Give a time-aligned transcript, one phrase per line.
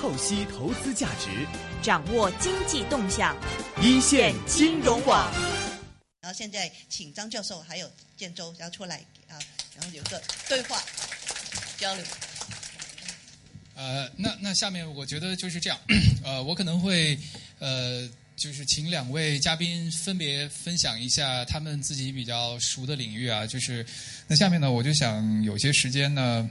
[0.00, 1.28] 透析投资价值，
[1.82, 3.36] 掌握经济动向，
[3.82, 5.30] 一线金融网。
[6.22, 8.96] 然后现在请张教授还有建州要出来
[9.28, 9.36] 啊，
[9.76, 10.82] 然后有个对话
[11.76, 12.04] 交流。
[13.74, 15.78] 呃，那那下面我觉得就是这样，
[16.24, 17.18] 呃，我可能会
[17.58, 23.84] 呃，就是请两位嘉宾分别分享一下他们自己比较熟的领域啊，就是
[24.26, 26.48] 那下面呢，我就想有些时间呢，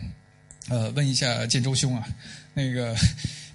[0.69, 2.07] 呃，问一下建州兄啊，
[2.53, 2.95] 那个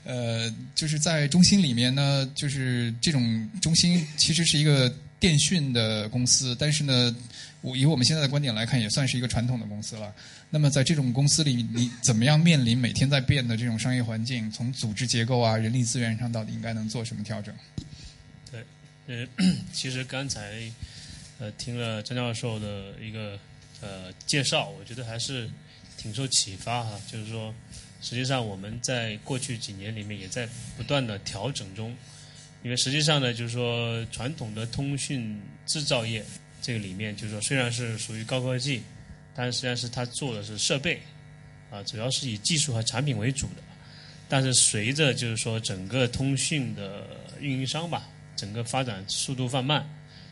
[0.04, 7.16] 呃，就是在中兴里面呢，就是这种中兴其实是一个电讯的公司，但是呢，
[7.62, 10.14] 我以我们现在的观点来看，也算是一个传统的公司了。
[10.50, 14.48] 那么在这种公司里，你怎么样面临每天在变的这种商业环境？
[14.52, 17.52] 从组织结构啊、人力资源上，到底应该能做什么调整？
[18.52, 18.64] 对，
[19.08, 19.26] 呃，
[19.72, 20.62] 其实刚才
[21.40, 23.36] 呃听了张教授的一个
[23.80, 25.50] 呃介绍，我觉得还是
[25.96, 27.00] 挺受启发哈。
[27.10, 27.52] 就是说，
[28.04, 31.96] 实际上我们在过去几年里面也在不断的调整中，
[32.62, 36.24] 因为实际上呢，就是说传统的通讯制造业
[36.62, 38.82] 这个里面，就是说虽然是属于高科技。
[39.36, 41.00] 但实际上是他做的是设备，
[41.68, 43.62] 啊，主要是以技术和产品为主的。
[44.28, 47.04] 但是随着就是说整个通讯的
[47.40, 49.84] 运营商吧，整个发展速度放慢，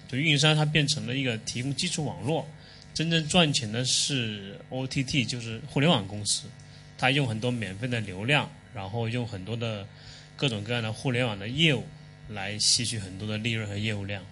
[0.08, 2.48] 就运营商它变成了一个提供基础网络，
[2.94, 6.44] 真正赚钱的是 OTT，就是互联网公司，
[7.02, 9.84] 它用很多免费的流量，然后用很多的
[10.36, 11.84] 各种各样的互联网的业务
[12.28, 14.24] 来吸取很多的利润和业务量。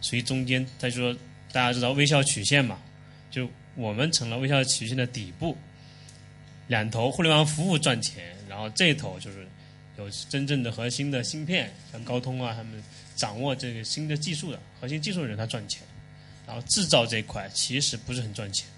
[0.00, 1.12] 所以中间他就说
[1.50, 2.80] 大家知道微笑曲线嘛，
[3.28, 3.50] 就。
[3.74, 5.56] 我们成了微笑曲线的底部，
[6.68, 9.48] 两头互联网服务赚钱，然后这头就是
[9.96, 12.84] 有真正的核心的芯片，像高通啊，他们
[13.16, 15.80] 掌握这个新的技术的核心技术的人他赚钱，
[16.46, 18.68] 然后制造这一块其实不是很赚钱，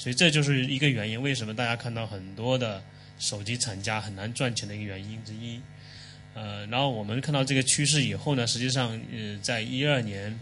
[0.00, 2.82] 所以这就是一个原因，为什么大家看到很多的
[3.18, 5.60] 手机厂家很难赚钱的一个原因之一。
[6.32, 10.34] 呃，然后我们看到这个趋势以后呢，实际上呃，在一二年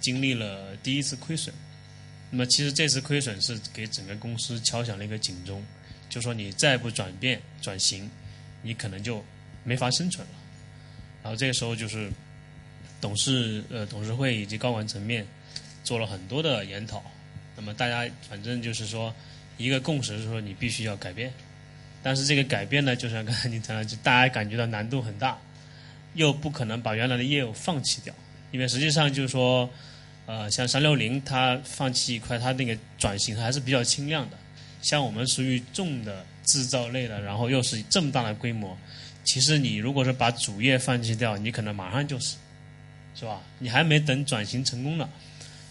[0.00, 1.54] 经历了第一次亏损。
[2.30, 5.62] 那么其实这次亏损是给整个公司敲响了一个警钟，
[6.08, 8.10] 就说你再不转变转型，
[8.62, 9.22] 你可能就
[9.64, 10.34] 没法生存了。
[11.22, 12.10] 然后这个时候就是
[13.02, 15.26] 董事呃董事会以及高管层面
[15.82, 17.04] 做了很多的研讨。
[17.56, 19.14] 那么大家反正就是说
[19.56, 21.32] 一个共识是说你必须要改变，
[22.02, 25.38] 但是这个改变呢，就像刚才你讲的，就大家感觉到难度很大，
[26.14, 28.14] 又不可能把原来的业务放弃掉，
[28.50, 29.68] 因为实际上就是说。
[30.26, 34.38] 呃，像三六零，它放弃一块，它那个转型还是比较轻量的。
[34.80, 38.74] 像我们属于重的制造类的，然后又是这么大的规模，
[39.22, 42.38] 其实你如果是把主业放弃掉，你可能马上就死，
[43.14, 43.42] 是吧？
[43.58, 45.06] 你还没等转型成功呢。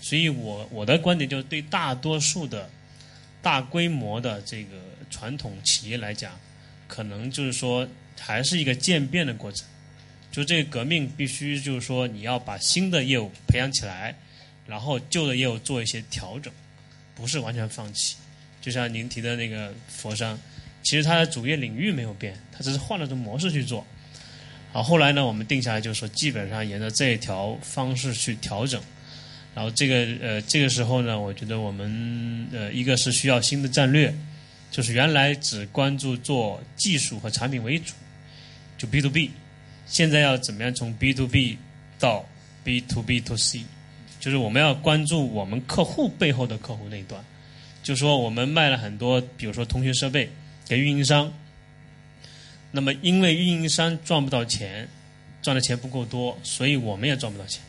[0.04, 2.70] 所以我我的观点就是，对大多数的
[3.42, 4.76] 大规模的这个
[5.10, 6.38] 传统企业来讲，
[6.90, 7.88] 可能就是说
[8.20, 9.66] 还是一个渐变的过程。
[10.30, 14.14] 就这个革命必须就是说，你要把新的业务培养起来。
[14.68, 16.52] 然后旧的业务做一些调整，
[17.16, 18.18] 不是完全放弃。
[18.62, 20.38] 就像您提的那个佛山，
[20.82, 23.86] 其实它的主业领域没有变，它只是换了种模式去做。
[24.74, 28.82] 好，后来呢，我们定下来就是说，基本上沿着这一条方式去调整。
[29.56, 34.14] 然后这个呃，这个时候呢，我觉得我们呃，一个是需要新的战略，
[34.72, 37.94] 就是原来只关注做技术和产品为主，
[38.78, 39.30] 就 B to B，
[39.86, 41.58] 现在要怎么样从 B to B
[42.00, 42.26] 到
[42.64, 43.64] B to B to C。
[44.20, 47.24] 就是我们要关注我们客户背后的客户那一端，
[47.84, 50.30] 就说我们卖了很多，比如说通讯设备
[50.66, 51.32] 给运营商，
[52.72, 54.88] 那么因为运营商赚不到钱，
[55.42, 57.62] 赚的钱不够多，所以我们也赚不到钱。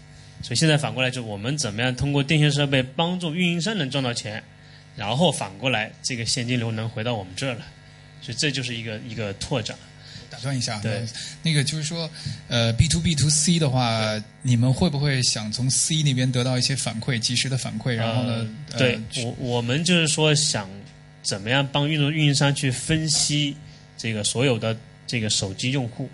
[0.45, 4.45] 所以现在反过来，就我们怎么样通过电信设备帮助运营商能赚到钱，
[4.95, 7.65] 然后反过来这个现金流能回到我们这儿来，
[8.21, 9.75] 所以这就是一个一个拓展。
[10.31, 11.07] 打断一下，对，
[11.45, 12.11] 那个就是说，
[12.49, 17.95] 呃，B to B to C 的话，你们会不会想从 C 那边得到一些反馈，及时的反馈？
[17.95, 18.47] 然后呢？
[18.77, 20.69] 对我，我们就是说想
[21.23, 23.57] 怎么样帮运营运营商去分析
[23.97, 24.77] 这个所有的
[25.07, 26.11] 这个手机用户，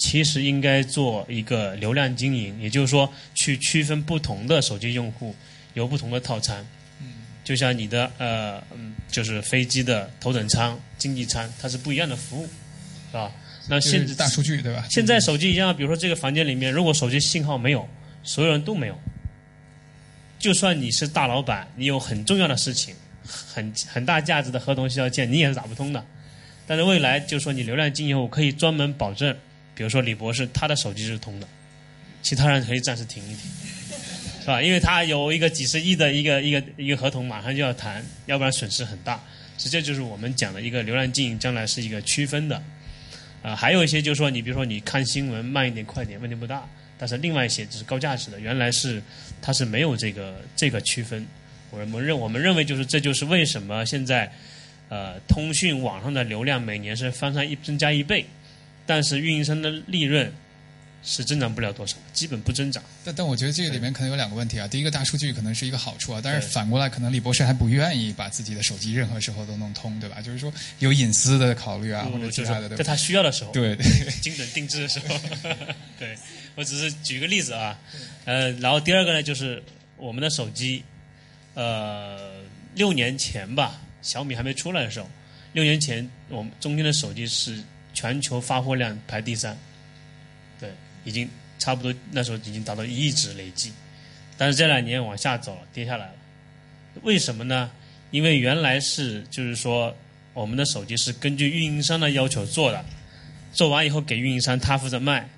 [0.00, 5.36] 其实应该做一个流量经营，也就是说去区分不同的手机用户
[5.74, 6.66] 有不同的套餐。
[7.00, 7.06] 嗯，
[7.44, 12.46] 就像你的呃，嗯，就是飞机的头等舱、经济舱，它是不一样的服务，
[13.10, 13.30] 是吧？
[13.68, 14.86] 那现大数据对吧？
[14.90, 17.86] 现在手机一样，比如说这个房间里面，如果手机信号没有，
[18.24, 18.98] 所有人都没有。
[20.38, 26.02] 就算你是大老板，你有很重要的事情，很很大价值的合同需要见，你也是打不通的。
[26.66, 29.36] 但是未来就是说，你流量经营，我可以专门保证，
[29.80, 31.48] 比如说李博士他的手机是通的，
[32.20, 33.50] 其他人可以暂时停一停，
[34.42, 34.60] 是吧？
[34.60, 39.18] 因为他有一个几十亿的一个一个一个合同，马上就要谈，要不然损失很大。
[39.56, 42.62] 实际就是我们讲的一个流量经营，将来是一个区分的。
[43.40, 46.68] 呃，还有一些就是说，你比如说你看新闻慢一点、快一点问题不大，
[46.98, 49.02] 但是另外一些就是高价值的，原来是
[49.40, 51.26] 它是没有这个这个区分。
[51.70, 54.30] 我们认我们认为就是这就是为什么现在
[54.90, 58.26] 呃通讯网上的流量每年是翻上一增加一倍，
[58.86, 60.32] 但是运营商的利润
[61.02, 62.82] 是增长不了多少，基本不增长。
[63.04, 64.68] 但但我觉得这个里面可能有两个问题啊。
[64.68, 70.20] 第一个，大数据可能是一个好处啊，但是反过来，可能李博士还不愿意把自己的手机任何时候都弄通，对吧？
[70.20, 72.76] 就是说有隐私的考虑啊，或者其他的，对吧？
[72.76, 73.86] 在他需要的时候，对对，
[74.20, 75.18] 精准定制的时候，
[75.98, 76.14] 对
[76.54, 77.78] 我只是举个例子啊，
[78.26, 79.62] 呃，然后第二个呢，就是
[79.96, 80.84] 我们的手机，
[81.54, 82.42] 呃，
[82.74, 85.08] 六年前吧，小米还没出来的时候，
[85.54, 87.62] 六年前我们中间的手机是
[88.00, 89.54] 全球发货量排第三，
[90.58, 90.72] 对，
[91.04, 93.70] 已经差不多那时候已经达到一亿只累计，
[94.38, 96.14] 但是这两年往下走了，跌下来了，
[97.02, 97.70] 为什么呢？
[98.10, 99.94] 因为原来是就是说
[100.32, 102.82] 我们的手机是根据运营商的要求做的。
[103.52, 105.28] 做完以后给运营商，他负责卖。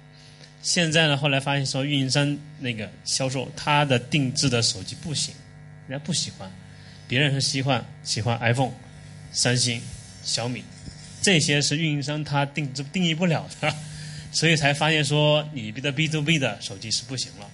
[0.62, 5.34] 现在呢，后来发现说运营商那个销售他的定制的手机不行，
[5.88, 6.48] 人家不喜欢，
[7.08, 8.70] 别人是喜欢喜欢 iPhone、
[9.32, 9.82] 三星、
[10.22, 10.62] 小米，
[11.22, 13.74] 这些是运营商他定制定义不了的，
[14.32, 17.48] 所以才发现说你的 B to B 的手机是不行了，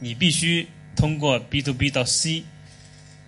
[0.00, 2.42] 你必须通过 B to B 到 C，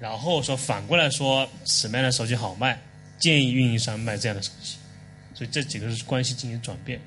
[0.00, 2.78] 然后说反过来说什么样的手机好卖，
[3.18, 4.74] 建议运营商卖这样的手机。
[5.36, 7.00] 所以这几个是关系进行转变，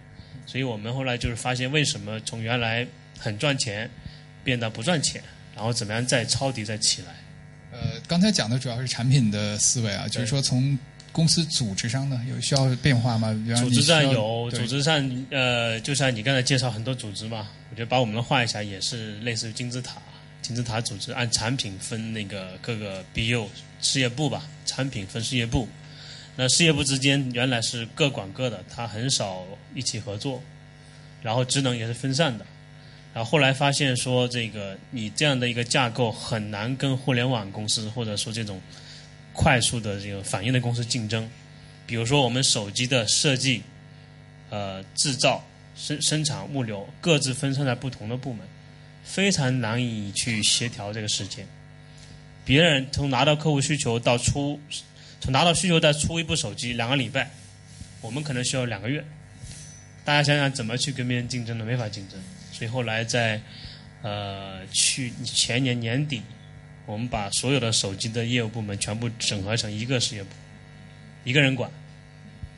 [0.46, 2.86] 所以我们后来就是发现为什么从原来
[3.18, 3.90] 很赚钱
[4.44, 5.24] 变得不赚钱，
[5.56, 7.08] 然后怎么样再抄底再起来。
[7.72, 10.78] 呃，刚才讲的主要是产品的思维啊，就是说从
[11.18, 13.34] 公司组织上呢有需要变化吗？
[13.58, 20.00] 组织上有，组织上呃，就像你刚才介绍很多组织嘛，我觉得把我们的换一下也是类似于金字塔，
[20.44, 23.48] 金字塔组织按产品分那个各个 BU
[23.82, 25.68] 事业部吧，产品分事业部。
[26.36, 29.44] 那事业部之间原来是各管各的，它很少
[29.74, 30.40] 一起合作，
[31.24, 32.46] 然后职能也是分散的。
[33.16, 38.62] 然后后来发现说，这个你这样的一个架构很难跟互联网公司或者说这种
[39.38, 41.30] 快速的这个反应的公司竞争。
[41.86, 43.62] 比如说我们手机的设计、
[44.50, 45.42] 呃制造、
[45.76, 48.46] 生生产、物流各自分散在不同的部门，
[49.04, 51.48] 非常难以去协调这个时间。
[52.44, 54.60] 别人从拿到客户需求到出，
[55.22, 57.30] 从拿到需求到出一部手机两个礼拜，
[58.02, 59.06] 我们可能需要两个月。
[60.04, 61.64] 大家想想怎么去跟别人竞争呢？
[61.64, 62.20] 没法竞争。
[62.52, 63.40] 所以后来在
[64.02, 66.22] 呃去前年年底，
[66.88, 70.30] 我们把所有的手机的业务部门全部整合成一个事业部，
[71.26, 71.70] 一个人管，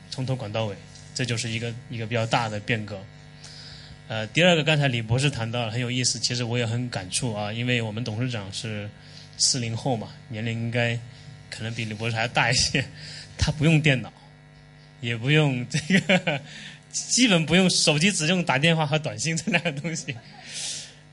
[0.08, 0.76] 从头管到尾，
[1.14, 2.98] 这就是一个一个比较大的变革。
[4.06, 8.88] 呃，第二个，刚才李博士谈到了很有意思，其实我也很感触啊，因为我们董事长是
[9.36, 10.96] 四零后嘛，年龄应该
[11.50, 12.84] 可能比李博士还要大一些，
[13.36, 14.12] 他不用电脑，
[15.00, 16.40] 也不用这个，
[16.92, 20.16] 基本不用手机，只用打电话和短信这两个东西。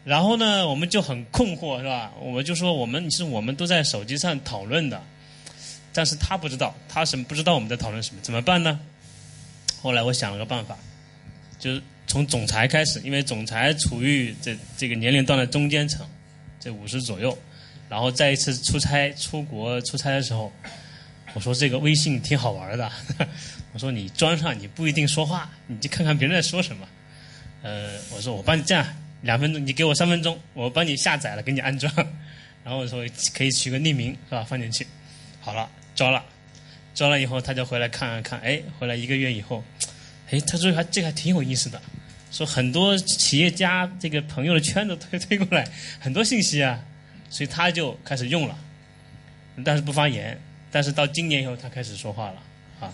[0.07, 2.13] 然后呢，我们就很困惑，是吧？
[2.21, 5.04] 我们就说我们是我们都在手机上讨论的，
[5.92, 8.80] 但是他不知道，他什不知道我们在讨论什么，怎么办呢？
[9.81, 10.77] 后来我想了个办法，
[11.59, 16.07] 就是从总裁开始，因为总裁处于这这个年龄段的中间层，
[16.57, 17.38] 这五十左右。
[17.89, 20.50] 然后再一次出差出国出差的时候，
[21.33, 22.89] 我说这个微信挺好玩的，
[23.74, 26.88] 我说你装上你不一定说话，你就看看别人在说什么。
[27.62, 28.86] 呃，我说我帮你这样，
[29.21, 31.93] 两分钟你给我三分钟，我帮你下载了给你安装，
[32.63, 34.43] 然后说可以取个匿名是吧？
[34.43, 34.86] 放进去，
[35.41, 36.24] 好了，装了，
[36.93, 39.63] 装了以后他就回来看了看，哎，回来一个月以后，
[40.29, 41.81] 哎，他说还这个还挺有意思的，
[42.31, 45.67] 说很多企业家这个朋友的圈子推推过来
[46.00, 46.83] 很多信息啊。
[47.29, 48.57] 所以他就开始用了，
[49.65, 50.39] 但是不发言。
[50.71, 52.41] 但是到今年以后，他开始说话了
[52.79, 52.93] 啊。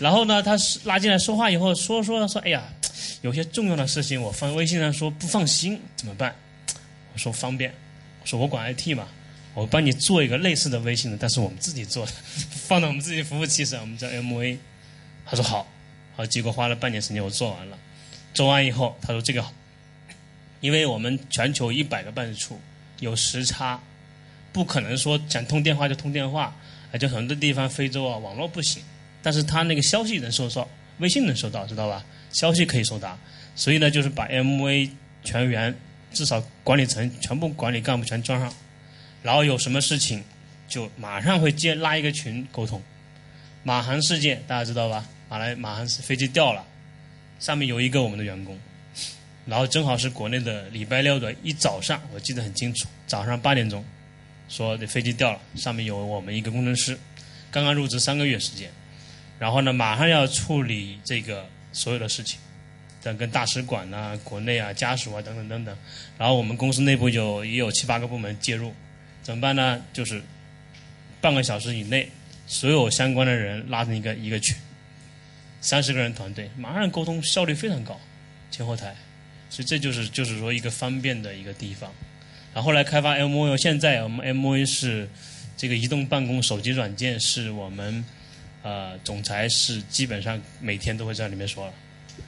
[0.00, 2.62] 然后呢，他拉进来说话以后，说说说，哎呀，
[3.22, 6.34] 有些重要的事情我放微信上说不放心，怎么办？
[7.12, 7.72] 我说方便，
[8.20, 9.08] 我说我管 IT 嘛，
[9.54, 12.12] 我帮你做一个类似的微信的，但是我们自己做的，
[12.66, 14.58] 放到我们自己服务器上，我们叫 MA。
[15.24, 15.66] 他说好，
[16.16, 17.78] 好，结果花了半年时间我做完了，
[18.34, 19.52] 做完以后他说这个好。
[20.60, 22.60] 因为我们全球一百个办事处
[23.00, 23.80] 有时差，
[24.52, 26.56] 不可能说想通电话就通电话，
[26.92, 28.82] 而且很多地方非洲啊网络不行，
[29.22, 32.04] 但是他那个消息能收到，微信能收到，知道吧？
[32.32, 33.16] 消息可以送达，
[33.54, 34.90] 所以呢，就是把 MV
[35.22, 35.74] 全员
[36.12, 38.52] 至少管理层全部管理干部全装上，
[39.22, 40.24] 然后有什么事情
[40.66, 42.82] 就马上会接拉一个群沟通。
[43.62, 45.06] 马航事件大家知道吧？
[45.28, 46.64] 马来马航是飞机掉了，
[47.38, 48.58] 上面有一个我们的员工。
[49.44, 53.84] 然后正好是国内的礼拜六的一早上，我记得很清楚，早上八点钟，
[54.48, 56.96] 说这飞机掉了，上面有我们一个工程师，
[57.50, 58.70] 刚刚入职三个月时间，
[59.40, 62.38] 然后呢，马上要处理这个所有的事情，
[63.02, 65.76] 等跟大使馆啊、国内啊、家属啊等等等等。
[66.18, 68.72] 然后我们公司内部有也有七八个部门介入，
[69.22, 69.82] 怎么办呢？
[69.92, 70.22] 就是
[71.20, 72.08] 半个小时以内，
[72.46, 74.56] 所有相关的人拉成一个一个群，
[75.60, 77.98] 三十个人团队，马上沟通效率非常高，
[78.50, 78.94] 前后台。
[79.50, 81.92] 所以这就是就是说一个方便的一个地方。
[82.54, 85.08] 然后来开发 M O 现在我们 M O U 是
[85.56, 88.04] 这个移动办公手机软件，是我们
[88.62, 91.72] 呃总裁是基本上每天都会在里面说了。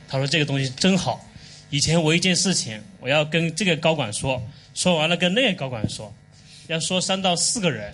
[0.09, 1.25] 他说这个东西真好。
[1.71, 4.41] 以前我一件事情我要跟这个高管说，
[4.75, 6.15] 说完了跟那个高管说，
[6.69, 7.93] 要说三到四个人，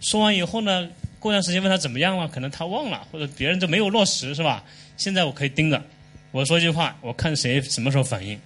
[0.00, 4.62] 说完以后呢，过段时间问他怎么样了，可能他忘了，或者别人就没有落实，是吧？
[4.96, 5.82] 现在我可以盯着，
[6.32, 8.38] 我说一句话，我看谁什么时候反应。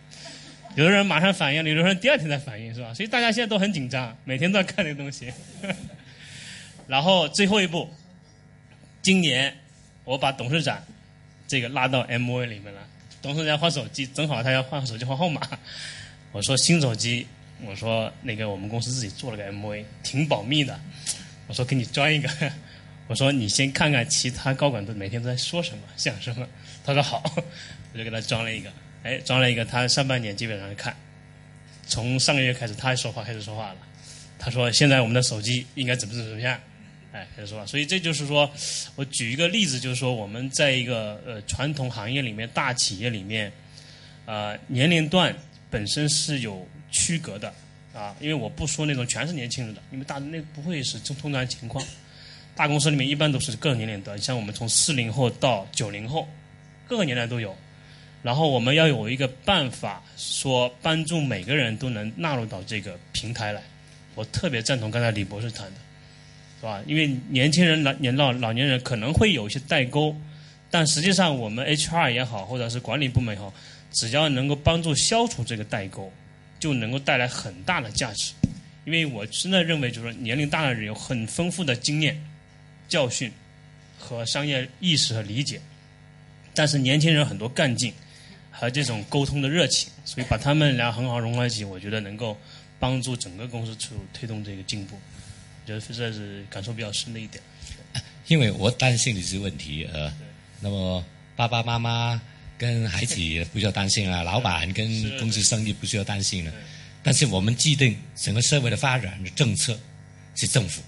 [0.76, 2.94] 有的人马上反应，有的人第二天才反应，是吧？
[2.94, 5.32] 所以大家现在都很紧张，每天都要看这个东西。
[6.86, 7.90] 然后最后一步，
[9.08, 9.56] 今年
[10.04, 10.84] 我把董事长
[11.46, 12.86] 这个拉到 MV 里面了。
[13.22, 15.40] 董事长换手机，正好他要换手机换号码。
[16.30, 17.26] 我说新手机，
[17.64, 20.78] 我说那个我们公司自己做了个 MV，挺保密的。
[21.46, 22.28] 我说给你装一个，
[23.08, 26.46] 我说你先看看其他高管都每天都在说什么想什么。
[26.84, 27.22] 他说好，
[27.94, 28.70] 我就给他装了一个。
[29.04, 30.94] 哎，装了一个，他上半年基本上看，
[31.86, 33.76] 从上个月开始，他说话开始说话了。
[34.38, 36.60] 他说：“现在我们的手机应该怎么怎么样？”
[37.18, 37.66] 哎，开始说。
[37.66, 38.48] 所以这就是说，
[38.94, 43.52] 我举一个例子，就是说我们在一个呃传统行业里面，大企业里面，
[44.24, 45.34] 啊年龄段
[45.68, 47.52] 本身是有区隔的
[47.92, 51.84] 啊，因为我不说那种全是年轻人的，因为大那不会是通常情况。
[52.54, 56.28] 大公司里面一般都是各个年龄段，像我们从四零后到九零后，
[56.86, 57.56] 各个年代都有。
[58.20, 63.62] 然后我们要有一个办法，说帮助每个人都能纳入到这个平台来。
[64.16, 65.74] 我特别赞同刚才李博士谈的，
[66.60, 66.82] 是吧？
[66.86, 70.14] 因为年轻人、老年老老年人可能会有一些代沟，
[70.70, 73.52] 但实际上我们 HR 也好，或者是管理部门也好，
[73.92, 76.12] 只要能够帮助消除这个代沟，
[76.58, 78.32] 就能够带来很大的价值。
[78.84, 82.20] 因为我真的认为，就是年龄大的人有很丰富的经验、
[82.88, 83.30] 教训
[83.98, 85.60] 和商业意识和理解，
[86.54, 87.92] 但是年轻人很多干劲。
[88.50, 92.36] 和这种沟通的热情，所以把他们俩很好融合一起，我觉得能够
[92.80, 94.98] 帮助整个公司去推动这个进步。
[95.74, 97.42] 我觉得这是感受比较深的一点。
[98.28, 100.10] 因为我担心的是问题，呃，
[100.60, 101.04] 那么
[101.36, 102.18] 爸爸妈妈
[102.56, 103.16] 跟孩子
[103.52, 106.52] 不需要担心啊，老板跟公司生意不需要担心了。
[107.02, 109.78] 但是我们制定整个社会的发展的政策
[110.36, 110.82] 是政府，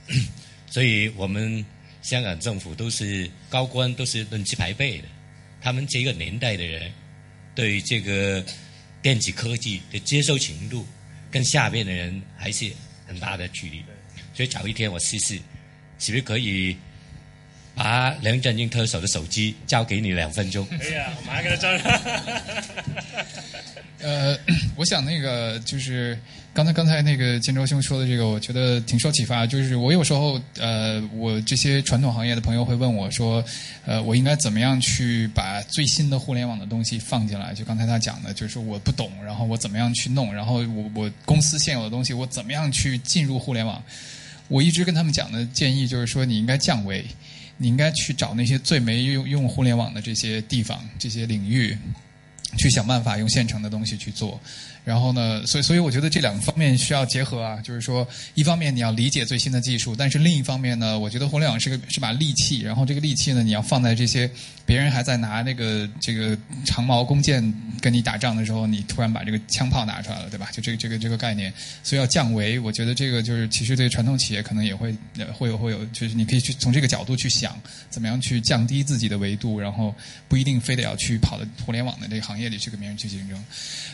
[0.70, 1.64] 所以我们
[2.00, 5.08] 香港政府都是高官都是论资排辈的。
[5.60, 6.90] 他们这个年代的人，
[7.54, 8.42] 对这个
[9.02, 10.86] 电子科技的接受程度，
[11.30, 12.72] 跟下边的人还是
[13.06, 13.82] 很大的距离。
[14.38, 15.34] 所以早一天我试试，
[15.98, 16.76] 是不是可以
[17.74, 20.64] 把梁振英特首的手机交给你两分钟？
[20.78, 22.00] 可以啊，马上给他交上。
[23.98, 24.38] 呃，
[24.76, 26.16] 我想那个就是
[26.54, 29.44] 刚才刚才那个建州兄说的这个，我觉得挺受启发。
[29.44, 33.44] 就是我有时候呃，我这些传统行业的朋友会问我说，
[33.86, 37.52] 呃，我应该怎么样去把最新的互联网的东西放进来？
[37.54, 40.32] 就刚才他讲的，就是我不懂，然后我怎么样去弄？
[40.32, 43.82] 然后我我公司现有的东西，我怎么样去进入互联网？
[44.48, 47.04] 我一直跟他们讲的建议就是说，你应该降维，
[47.56, 51.76] 你应该去找那些最没用用互联网的这些地方、这些领域。
[52.56, 54.40] 去想办法用现成的东西去做，
[54.88, 64.30] 然后呢，所以所以我觉得这两个方面需要结合啊，就是说，一方面你要理解最新的技术，但是另一方面呢，我觉得互联网是个是把利器，然后这个利器呢，你要放在这些
[64.64, 70.48] 别人还在拿那个这个长矛弓箭跟你打仗的时候，你突然把这个枪炮拿出来了，对吧？
[70.50, 71.52] 就这个这个这个概念，
[71.84, 72.58] 所以要降维。
[72.58, 74.92] 我觉得这个就是其实对传统企业可能也会
[75.32, 77.56] 会有会有，就是你可以去从这个角度去想，
[77.88, 79.94] 怎么样去降低自己的维度，然后
[80.28, 82.48] 不一定非得要去跑到互联网的这个行业。
[82.48, 83.44] 里去跟别人去竞争，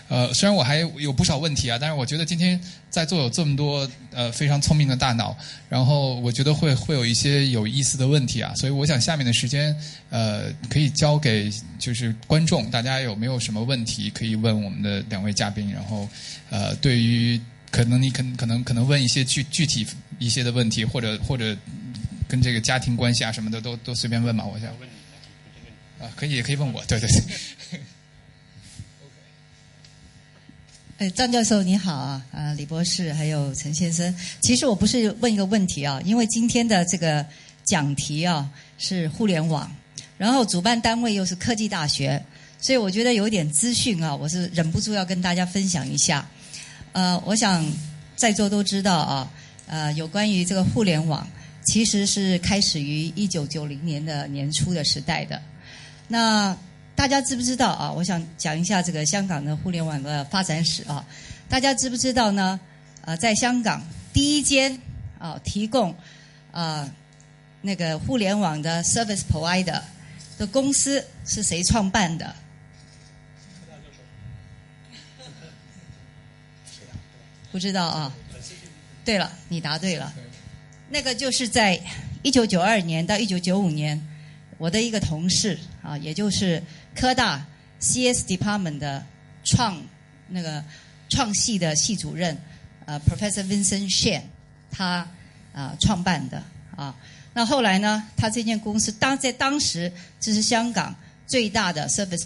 [0.06, 2.60] 呃，虽然我还有不少问题啊，但是我觉得今天
[2.90, 5.36] 在座有这么多呃非常聪明的大脑，
[5.68, 9.74] 然后我觉得会会有一些有意思的问题啊，所以我想下面的时间
[10.10, 15.72] 呃可以交给就是观众，大家有没有什么问题可以问我们的两位嘉宾？
[15.72, 16.08] 然后
[16.50, 19.86] 呃，对于可能你可可能可能问一些具具体
[20.18, 21.56] 一些的问题，或者或者
[22.28, 26.04] 跟这个家庭关系啊什么的都都随便问吧，我想问你。
[26.04, 27.80] 啊，可以可以问我，对对对。
[31.10, 37.24] 张教授你好啊，啊，李博士还有陈先生，其实我不是问一个问题啊，因为今天的这个
[37.64, 39.70] 讲题啊是互联网，
[40.16, 42.22] 然后主办单位又是科技大学，
[42.60, 46.26] 所以我觉得有点资讯啊，我是忍不住要跟大家分享一下。
[46.92, 47.64] 呃，我想
[48.16, 49.30] 在座都知道啊，
[49.66, 51.26] 呃，有关于这个互联网，
[51.66, 55.40] 其实是开始于一九九零年的年初的时代的。
[56.06, 56.56] 那
[56.96, 57.92] 大家知不知道啊？
[57.92, 61.04] 我想讲一下这个香港的互联网的发展史啊。
[61.48, 62.58] 大家知不知道呢？
[63.02, 64.80] 呃，在香港第一间
[65.18, 65.94] 啊提供
[66.50, 66.88] 啊
[67.60, 69.80] 那个互联网的 service provider
[70.38, 72.34] 的公司是谁创办的？
[77.52, 78.14] 不知道啊。
[79.04, 80.14] 对了，你答对了。
[80.88, 81.78] 那个就是在
[82.22, 84.00] 一九九二年到一九九五年，
[84.56, 86.62] 我的一个同事啊，也就是
[86.94, 87.46] 科大
[87.80, 89.04] CS Department 的
[89.44, 89.82] 创
[90.28, 90.64] 那个
[91.08, 92.36] 创系的系主任，
[92.86, 94.22] 呃，Professor Vincent Shan，
[94.70, 95.06] 他
[95.52, 96.42] 啊创办的
[96.76, 96.94] 啊。
[97.32, 100.94] 那后来呢，他这间公司当在当时这是香港
[101.26, 102.24] 最大的 service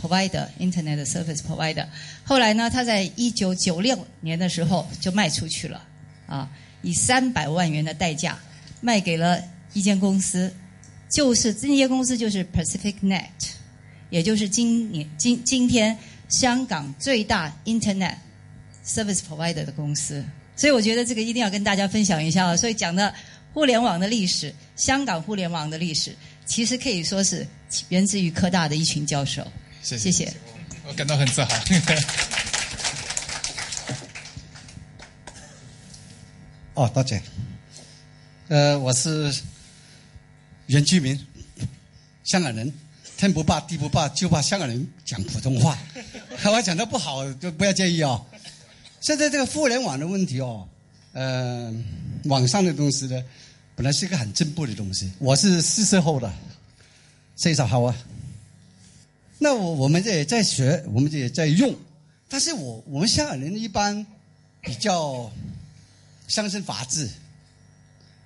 [0.00, 1.86] provider，Internet service provider。
[2.24, 5.86] 后来呢，他在一九九六年的时候就卖出去了。
[6.26, 6.48] 啊，
[6.82, 8.38] 以三百万元的代价
[8.80, 10.54] 卖给了一间公司，
[11.08, 13.26] 就是这间公司就是 Pacific Net，
[14.10, 15.96] 也就是今年今今天
[16.28, 18.16] 香港最大 Internet
[18.84, 20.24] Service Provider 的公司。
[20.56, 22.56] 所以我觉得这个一定要跟大家分享一下啊。
[22.56, 23.14] 所以讲的
[23.54, 26.14] 互联网的历史，香港互联网的历史，
[26.44, 27.46] 其实可以说是
[27.88, 29.46] 源自于科大的一群教授。
[29.82, 30.30] 谢谢谢，
[30.86, 31.50] 我感到很自豪。
[36.74, 37.22] 哦，大姐。
[38.48, 39.32] 呃，我是
[40.66, 41.18] 原居民，
[42.24, 42.72] 香港人，
[43.20, 45.78] 天不怕地不怕，就怕香港人讲普通话。
[46.50, 48.24] 我讲的不好就不要介意哦。
[49.00, 50.66] 现在这个互联网的问题哦，
[51.12, 51.72] 呃，
[52.24, 53.22] 网上的东西呢，
[53.76, 55.12] 本来是一个很进步的东西。
[55.18, 56.32] 我是四十后的，
[57.36, 57.94] 四十后啊。
[59.38, 61.74] 那我我们这也在学，我们这也在用，
[62.28, 64.06] 但是我我们香港人一般
[64.60, 65.30] 比较。
[66.28, 67.08] 相信法治，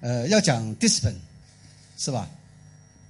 [0.00, 1.14] 呃，要讲 discipline，
[1.96, 2.28] 是吧？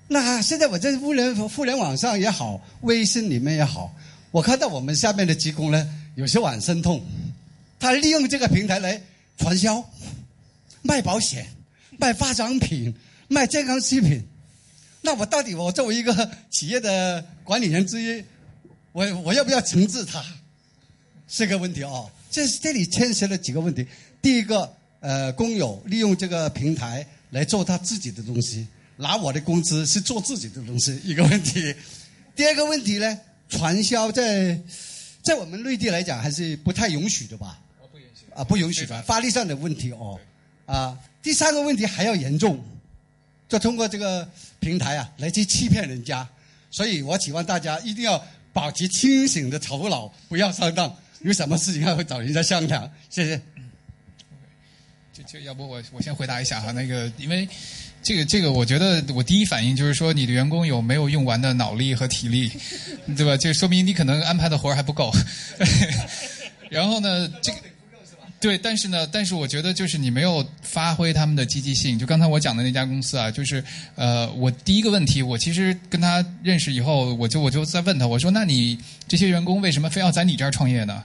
[0.06, 3.94] 那现在我在互联互联网上也好，微信里面也好，
[4.30, 7.02] 我看到我们下面的职工呢，有些很生痛，
[7.80, 9.00] 他利用这个平台来
[9.38, 9.84] 传销、
[10.82, 11.47] 卖保险、
[11.99, 12.95] 卖化妆品、
[13.28, 14.23] 卖健康食品。
[15.00, 18.25] 那我到底我作为一个企业的管理人之一，
[18.93, 20.25] 我我要不要惩治他？
[21.28, 22.10] 是个问题哦。
[22.30, 23.86] 这这里牵涉了几个问题，
[24.21, 24.73] 第一个。
[25.00, 31.75] 呃，工友利用这个平台来做他自己的东西，拿我的工资是做自己的东西，一个问题。
[32.37, 34.61] 第二个问题呢，传销在
[35.23, 37.61] 在我们内地来讲还是不太允许的吧？
[37.80, 38.25] 啊，不允许。
[38.35, 40.19] 啊，不允许的，法律上的问题哦。
[40.67, 42.63] 啊，第三个问题还要严重，
[43.49, 44.28] 就通过这个
[44.61, 46.26] 平台啊来去欺骗人家。
[46.71, 48.21] 所以我希望大家一定要
[48.52, 50.95] 保持清醒的头脑，不要上当。
[51.21, 52.91] 有什么事情要找人家商量。
[53.09, 53.41] 谢谢。
[55.13, 57.49] 就就要不我我先回答一下哈，那个因为
[58.04, 62.52] 这个这个，我觉得我第一反应就是说，你的员工有没有用完的脑力和体力，
[63.17, 63.34] 对吧？
[63.38, 65.10] 就说明你可能安排的活儿还不够。
[66.69, 67.58] 然后呢，这个
[68.38, 71.99] 对，但是呢，但是我觉得就是你没有发挥他们的积极性。
[71.99, 73.64] 就刚才我讲的那家公司啊，就是
[73.95, 81.02] 呃，我第一个问题，我其实跟他认识以后，我就我就在问他，我说，那你这些员工为什么非要在你这儿创业呢？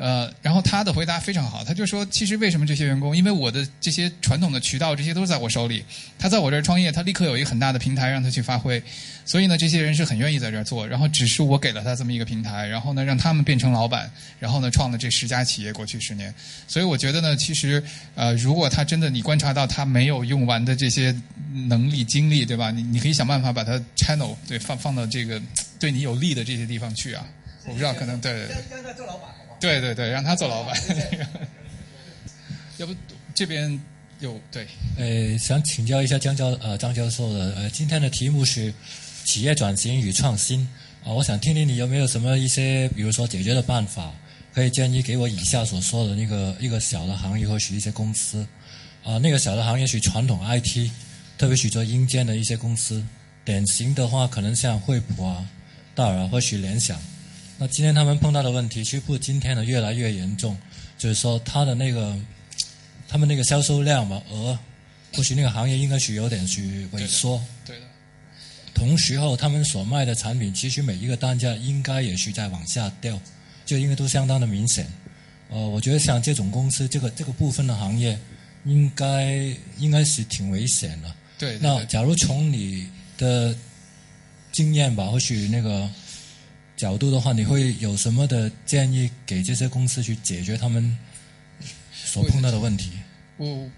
[0.00, 5.84] 呃，然后他的回答非常好，他就说，其实为什么这些员工，因为我的这些传统的渠道，这些都在我手里，
[6.18, 8.82] 他在我这儿创业，他立刻有一个很大的平台让他去发挥，
[9.26, 16.34] 所以呢，这些人是很愿意在这儿做，然后只是我给了他这么一个平台，然后呢，让他们变成老板，然后呢，创了这十家企业，过去十年，
[16.66, 17.84] 所以我觉得呢，其实
[18.14, 21.14] 呃，如果他真的你观察到他没有用完的这些
[21.68, 22.70] 能力、精力，对吧？
[22.70, 25.38] 你你可以想办法把它 channel 对放放到这个
[25.78, 27.26] 对你有利的这些地方去啊，
[27.66, 28.56] 我不知道可能对对对。
[28.70, 29.28] 让他做老板。
[29.60, 30.74] 对对对，让他做老板。
[32.78, 32.94] 要不
[33.34, 33.78] 这边
[34.20, 34.66] 有对？
[34.96, 38.72] 呃，想请教一下张教呃张教授的呃，今天的题目是
[39.24, 40.66] 企业转型与创新
[41.04, 44.12] 啊，我想听听你有没有什么一些，比如说解决的办法，
[44.54, 48.46] 可以建议给我以下所说的那个一个小的行业或许一些公司
[49.04, 50.90] 啊，那个小的行业是传统 IT，
[51.36, 53.04] 特别许多硬件的一些公司，
[53.44, 55.46] 典型的话可能像惠普啊、
[55.94, 56.98] 戴尔啊，或许联想。
[57.62, 60.56] 那今天他们碰到的问题，其实不今天的越来越严重，
[60.96, 62.18] 就是说他的那个，
[63.06, 64.58] 他们那个销售量嘛，额，
[65.12, 67.38] 或许那个行业应该是有点去萎缩。
[67.66, 67.82] 对的。
[68.72, 73.20] 同时候，他们所卖的产品，其实每一个单价应该也是在往下掉，
[73.66, 74.86] 就应该都相当的明显。
[75.50, 78.18] 呃，我觉得像这种公司，这个这个部分的行业，
[78.64, 81.14] 应该应该是挺危险的。
[81.38, 81.58] 对。
[81.58, 83.54] 那假如从你的
[84.50, 85.86] 经验吧，或许那个。
[86.80, 90.96] 角度的话，你会有什么的建议给这些公司去解决他们
[91.92, 92.92] 所碰到的问题？
[93.36, 93.68] 我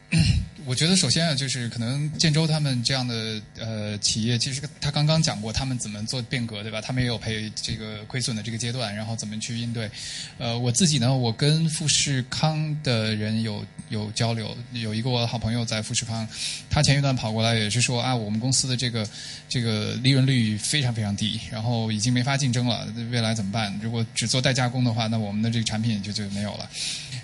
[0.64, 6.80] 我觉得首先啊，就是可能建州他们这样的呃企业，其实他刚刚讲过他们怎么做变革，对吧？
[6.80, 9.90] 他们也有赔这个亏损的这个阶段，然后怎么去应对。
[10.38, 16.26] 呃，我自己呢，我跟富士康的人有有交流，有一个我的好朋友在富士康，
[16.70, 19.08] 他前一段跑过来也是说啊，我们公司的这个
[19.48, 23.78] 这个利润率非常非常低，然后已经没法竞争了，未来怎么办？
[23.82, 26.68] 如果只做代加工的话，那我们的这个产品就就没有了。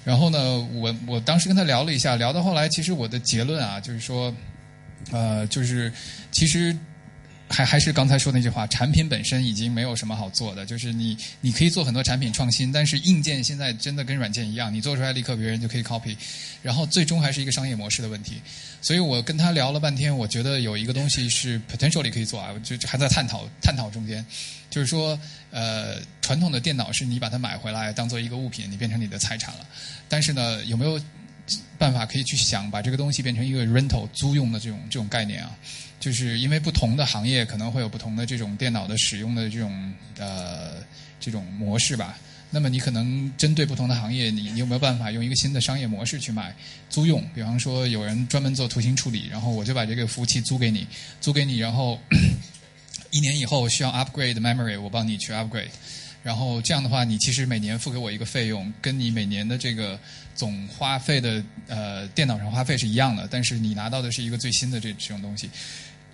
[0.09, 4.35] 然后呢，我我当时跟他聊了一下，聊到后来，其实我的结论啊，就是说，
[5.13, 5.93] 呃，就是
[6.31, 6.75] 其实
[7.49, 16.17] 还还是刚才说那句话，产品本身已经没有什么好做的，就是你你可以做很多产品创新，但是硬件现在真的跟软件一样，你做出来立刻别人就可以 copy，
[16.63, 18.35] 然后最终还是一个商业模式的问题。
[18.81, 24.25] 所以我跟他聊了半天，我觉得有一个东西是 potentially 可以做啊，就还在探讨探讨中间，
[24.69, 25.19] 就是说，
[25.51, 29.67] 呃，传统的电脑是你把它买回来当做一个物品，你变成你的财产了，
[30.09, 31.01] 但是呢，有没有
[31.79, 35.57] 办法可以去想把这个东西变成一个 rental 租用的这种这种概念啊？
[36.09, 40.77] 就是因为不同的行业可能会有不同的这种电脑的使用的这种呃
[41.21, 42.19] 这种模式吧。
[42.49, 46.57] 那么你可能针对不同的行业，你你有没有办法用一个新的商业模式去卖
[46.89, 47.23] 租用？
[47.35, 50.87] 比方说有人专门做图形处理，然后我就把这个服务器租给你，
[51.21, 52.01] 租给你，然后
[53.13, 55.69] 一年以后需要 upgrade memory，我帮你去 upgrade。
[56.23, 60.01] 然后这样的话，你其实每年付给我一个费用，跟你每年的这个
[60.35, 65.51] 总花费的呃电脑上花费是一样的，但是你拿到的是一个最新的这这种东西。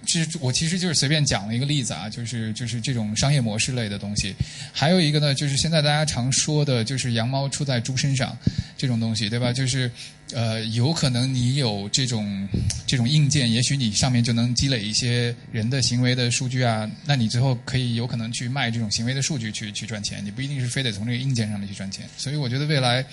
[0.06, 4.34] 这我其实就是随便讲了一个例子啊，就是就是这种商业模式类的东西。
[4.72, 8.36] 还有一个呢，就是现在大家常说的，就是羊毛出在猪身上
[8.76, 9.52] 这种东西，对吧？
[9.52, 9.90] 就是
[10.32, 12.48] 呃，有可能你有这种
[12.86, 22.08] 这种硬件，也许你上面就能积累一些人的行为的数据啊，那你最后可以有可能去卖这种行为的数据去去赚钱，你不一定是非得从这个硬件上面去赚钱。
[22.16, 23.04] 所以我觉得未来。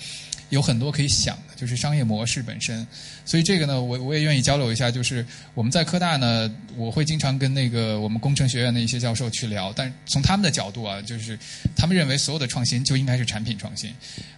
[0.52, 2.86] 有很多可以想的，就是商业模式本身。
[3.24, 4.90] 所以这个呢，我我也愿意交流一下。
[4.90, 9.72] 就是我们在科大呢，我会经常跟那个我们工程学院的一些教授去聊。
[9.74, 11.38] 但从他们的角度啊，就是
[11.74, 13.94] 他们认为所有的创新就应该是产品创新。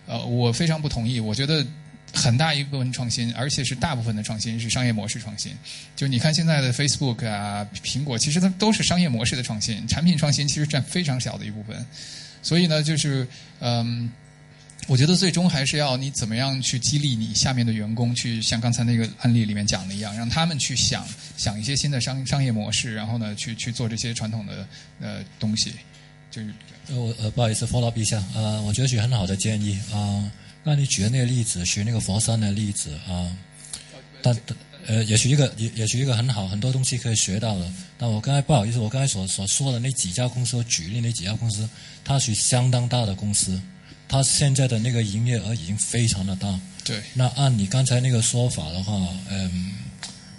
[0.06, 1.18] 呃，我非常不同意。
[1.18, 1.66] 我觉得
[2.14, 5.53] 很大一部分创新，而且是大部分的创新是商业模式创新。
[5.96, 11.85] 就你看现在的 Facebook 啊、苹果，其实它都是商业模式的创新，产品创新其实占非常小的一部分。
[12.42, 13.27] 所以呢，就是
[13.61, 14.11] 嗯。
[14.87, 21.07] 我觉得最终还是要你怎么样去激励你下面的员工，去像刚才那个案例里面讲的一样，让他们去想
[21.38, 24.68] 想一些新的商商业模式，然后呢，去去做这些传统的
[25.00, 25.72] 呃东西。
[26.31, 26.53] 就是
[26.88, 30.31] 呃我呃不好意思 follow up 一下，呃，我觉得是很好的建议啊。
[30.64, 33.31] 那你举的那个例子，举那个佛山的例子啊，
[34.22, 34.37] 但
[34.87, 37.70] 呃也许一个也也许一个很好，很多东西可以学到的。
[37.96, 41.68] 但我刚才不好意思，我刚才所所说的那几家公司，我举例那几家公司，
[42.03, 43.61] 它是相当大的公司。
[44.07, 47.03] 它现在的那个营业额已经非常的大，对。
[47.14, 48.92] 那按你刚才那个说法的话，
[49.31, 49.72] 嗯，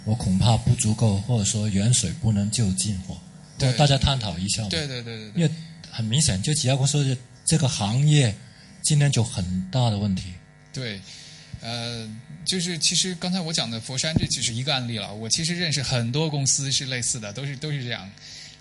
[0.04, 3.18] 我恐怕不足够，或者说远水不能救近火。
[3.58, 4.62] 对，大家探讨一下。
[4.68, 5.32] 对对对对。
[5.34, 5.50] 因为
[5.90, 8.34] 很明显，就几家公司这个行业
[8.86, 10.32] 今天就很大的问题。
[10.72, 11.00] 对，
[11.60, 12.08] 呃，
[12.44, 15.12] 就是其实刚才我讲的佛山，这只是一个案例了。
[15.12, 18.08] 我其实认识很多公司是类似的，都是都是这样。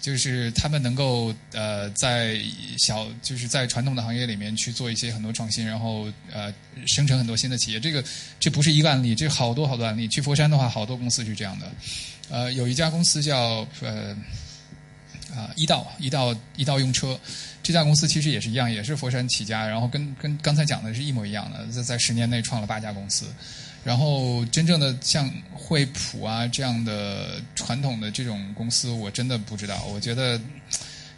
[0.01, 2.39] 就是他们能够呃在
[2.77, 6.51] 小就是在传统的行业里面去做一些很多创新，然后呃
[6.87, 7.79] 生成很多新的企业。
[7.79, 8.03] 这个
[8.39, 10.07] 这不是一个案例，这好多好多案例。
[10.07, 11.71] 去佛山的话，好多公司是这样的。
[12.29, 14.17] 呃，有一家公司叫呃
[15.35, 17.19] 啊一道一道一道用车，
[17.61, 23.25] 这家公司其实也是一样，也是佛山起家，然后跟跟刚才讲的是一模一样的，在在十年内创了八家公司。
[23.83, 29.85] 然后，真正的像惠普啊这样的传统的这种公司，我真的不知道。
[29.93, 30.41] 我觉得，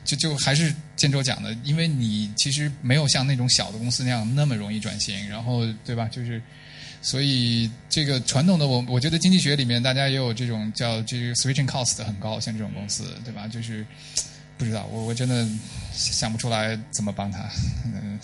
[0.03, 6.09] 就就还是建州讲的，因为你其实没有像那种小的公司那样那么容易转型，然后对吧？
[6.09, 6.41] 就是，
[7.01, 13.47] 所以这个传统的我，我觉得经济学里面大家也有这种叫这个 switching cost 很高，像这种公司，对吧？
[13.47, 13.85] 就是
[14.57, 15.47] 不知道，我我真的
[15.93, 17.49] 想不出来怎么帮他。
[17.85, 18.19] 嗯。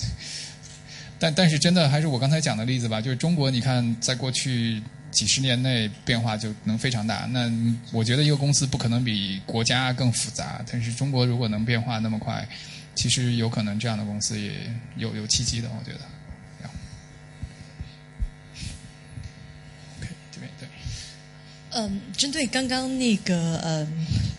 [1.20, 7.26] 但但是真的还是我刚才讲的例子吧，就是中国，你看在过去几十年内变化就能非常大。
[7.32, 7.50] 那
[7.94, 12.46] 我觉得一个公司不可能比国家更复杂，但是中国如果能变化那么快，
[12.96, 14.52] 其实有可能这样的公司也
[14.98, 16.00] 有有契机的，我觉得。
[21.76, 23.88] 嗯，针对刚刚那个呃，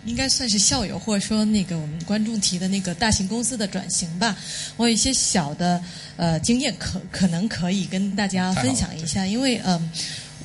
[0.06, 4.36] 应该算是校友或者说那个我们观众提的那个大型公司的转型吧，
[4.76, 5.82] 我有一些小的
[6.16, 9.26] 呃经验，可可能可以跟大家分享一下。
[9.26, 9.90] 因为嗯，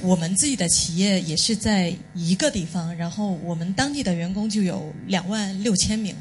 [0.02, 6.16] 我们自己的企业也是在一个地方，然后我们当地的员工就有两万六千名。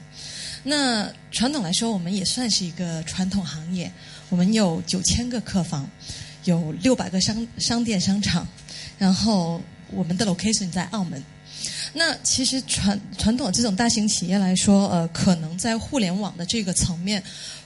[0.64, 3.90] 那传统来说，我们也算是一个传统行业，
[4.28, 5.88] 我们有九千个客房，
[6.44, 8.46] 有六百个商商店商场，
[8.98, 9.60] 然后。
[9.92, 11.22] 我们的 location 在澳门。
[11.94, 17.20] 那其实传传统这种大型企业来说，呃，可能在互联网的这个层面，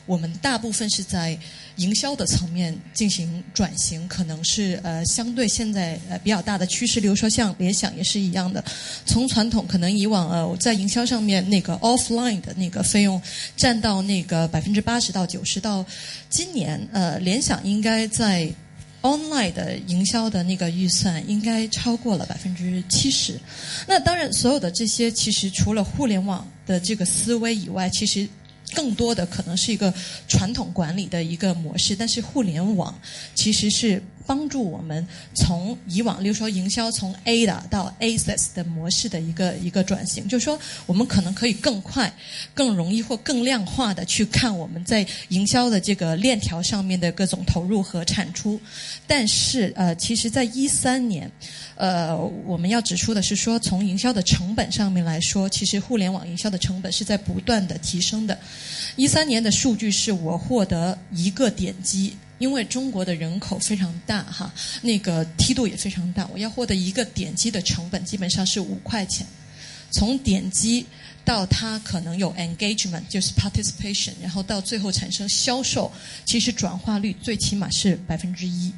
[0.07, 1.37] 我们大部分是在
[1.77, 7.01] 营销的层面进行转型，可能是呃相对现在呃比较大的趋势。
[7.01, 8.65] 比如说像联想也是一样的，
[9.05, 13.21] 从传统可能以往呃在营销上面那个 offline 的那个费用
[13.57, 15.85] 占到那个百分之八十到九十，到
[16.31, 18.49] 今年呃联想应该在。
[19.03, 23.39] Online 的营销的那个预算应该超过了百分之七十。
[23.87, 28.29] 那当然，所有的这些其实除了互联网的这个思维以外，其实
[28.75, 29.93] 更多的可能是一个
[30.27, 31.95] 传统管理的一个模式。
[31.95, 32.99] 但是互联网
[33.35, 34.03] 其实是。
[34.27, 42.13] 帮助我们从以往，例如说营销从 A 的到 ASIS 的模式的一个一个转型，就是说我们可能可以更快、
[42.55, 48.61] 更容易或更量化的去看我们在营销的这个链条上面的各种投入和产出。
[49.07, 51.31] 但是呃，其实在一三年，
[51.77, 58.39] 呃，我们要指出的是说，从营销的成本上面来说，其实互联网营销的成本是在不断的提升的。
[58.97, 62.17] 一三年的数据是我获得一个点击。
[62.43, 69.25] 因为中国的人口非常大哈，那个梯度也非常大，我要获得一个点击的成本基本上是五块钱。
[69.93, 70.85] 从点击
[71.25, 75.93] 到它可能有 engagement，就是 participation，然后到最后产生销售，
[76.25, 78.73] 其实转化率最起码是百分之一。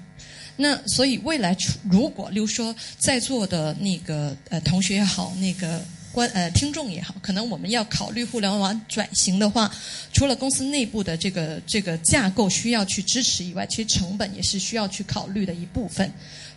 [0.57, 1.57] 那所以未来
[1.91, 5.83] 如果，例如说在座的那个呃同学也好，那个。
[6.15, 9.69] 观呃听众也好，可能我们要考虑互联网转型的话，
[10.13, 16.09] 除了公司内部的这个这个架构需要去支持以外，其实成本也是需要去考虑的一部分，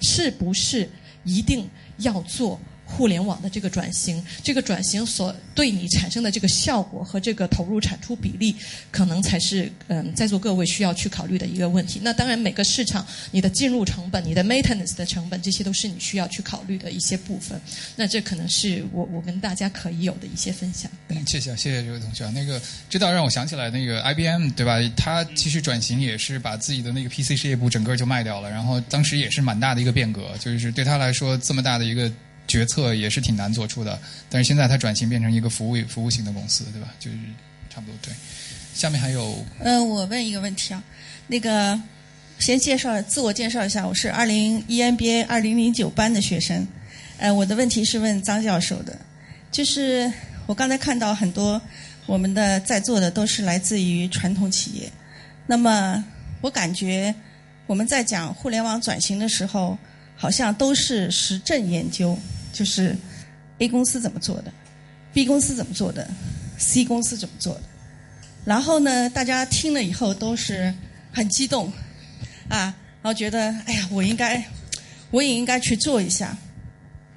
[0.01, 0.87] 是不是
[1.23, 1.67] 一定
[1.97, 2.59] 要做？
[2.87, 8.55] 互联网的这个转型，这个转型所对你产生的这个效果和这个投入产出比例，
[8.89, 11.99] 可能才是嗯在座各位需要去考虑的一个问题。
[12.01, 17.59] 那当然，每个市场你的进入成本、你的 maintenance 的成本，这些都是你需要去考虑的一些部分。
[17.95, 20.89] 那这可能是我我跟大家可以有的一些分享。
[21.09, 22.31] 嗯，谢谢谢谢这位同学啊。
[22.33, 24.77] 那个这倒让我想起来，那个 IBM 对吧？
[24.95, 32.11] 它其实转型也是把自己的那个 PC 事业部整个就卖掉了，然后当时也是蛮大的一个变革，就是对他来说这么大的一个。
[32.47, 36.93] 决策也是挺难做出的，但是现在它转型变成一个服务服务型的公司，对吧？
[36.99, 37.17] 就是
[37.69, 38.13] 差不多对。
[38.73, 40.83] 下面还有，嗯，我问一个问题啊，
[41.27, 41.79] 那个
[42.39, 46.67] 先介绍自我介绍一下，我是二零 EMBA 二零零九班的学生，
[47.17, 48.95] 呃，我的问题是问张教授的，
[49.51, 50.11] 就是
[50.45, 51.59] 我刚才看到很多
[52.05, 54.91] 我们的在座的都是来自于传统企业，
[55.47, 56.05] 那么
[56.41, 57.13] 我感觉
[57.65, 59.75] 我们在讲互联网转型的时候，
[60.15, 62.17] 好像都是实证研究。
[62.53, 62.95] 就是
[63.59, 64.51] A 公司怎么做的
[65.13, 66.07] ，B 公司怎么做的
[66.57, 67.61] ，C 公司怎么做的。
[68.45, 70.73] 然后呢，大家听了以后都是
[71.11, 71.71] 很激动，
[72.49, 74.43] 啊，然后觉得哎呀，我应该，
[75.11, 76.37] 我也应该去做一下。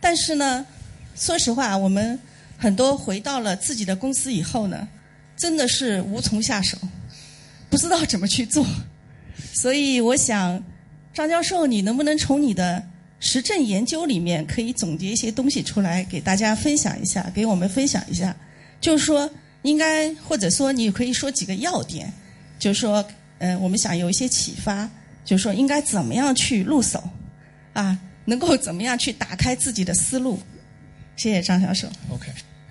[0.01, 0.67] 但是呢，
[1.15, 2.19] 说实话，我们
[2.57, 4.89] 很多回到了自己的公司以后呢，
[5.37, 6.77] 真的是无从下手，
[7.69, 8.67] 不知道怎么去做。
[9.53, 10.63] 所以我想，
[11.15, 12.83] 张教授，你能不能从你的
[13.21, 18.35] 实证研究里面可以总结一些东西出来，给大家分享一下，给我们分享一下。
[18.81, 19.31] 就是说，
[19.63, 22.11] 应该或者说你可以说几个要点，
[22.59, 23.07] 就是说，
[23.39, 24.91] 嗯，我们想有一些启发，
[25.23, 27.03] 就是说应该怎么样去入手，
[27.75, 30.41] 啊，能够怎么样去打开自己的思路。
[31.17, 31.87] 谢谢张教授。
[32.09, 32.29] OK，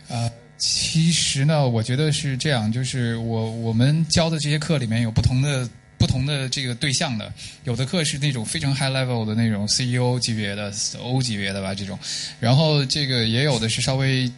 [0.10, 5.70] 啊，其实呢，我觉得是这样，就是我我们教的这些课里面有不同的。
[6.00, 7.32] 不同的这个对象的，
[7.66, 12.00] 有的课是那种非常 high level 的那种 CEO 级别的 O 级别的吧，这种，
[12.40, 14.32] 然后这个也有的是稍微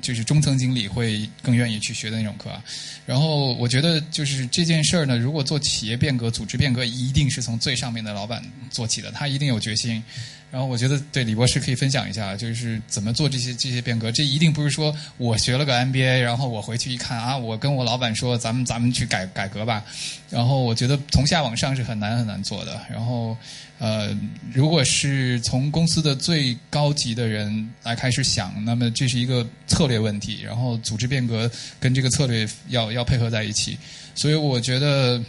[0.00, 2.62] 就是中层经理会更愿意去学的那种课啊，
[3.04, 10.02] 然后我觉得就是这件事儿呢，如果做企业变革、组织变革，一定是从最上面的老板做起的，他一定有决心。
[10.50, 14.10] 然后我觉得对李博士可以分享一下，就是怎么做这些这些变革。
[14.10, 19.84] 这一定不是说我学了个 MBA，然后我回去一看啊，我跟我老板说，咱们咱们去改改革吧。
[20.30, 22.80] 然后我觉得从下往上是很难很难做的。
[22.90, 23.36] 然后
[23.78, 24.16] 呃，
[24.50, 30.40] 如果是从公司的最高级的人来开始想，那么这是一个策略问题。
[30.42, 33.76] 然后组织变革跟这个策略要要配合在一起。
[34.14, 35.22] 所以我觉得。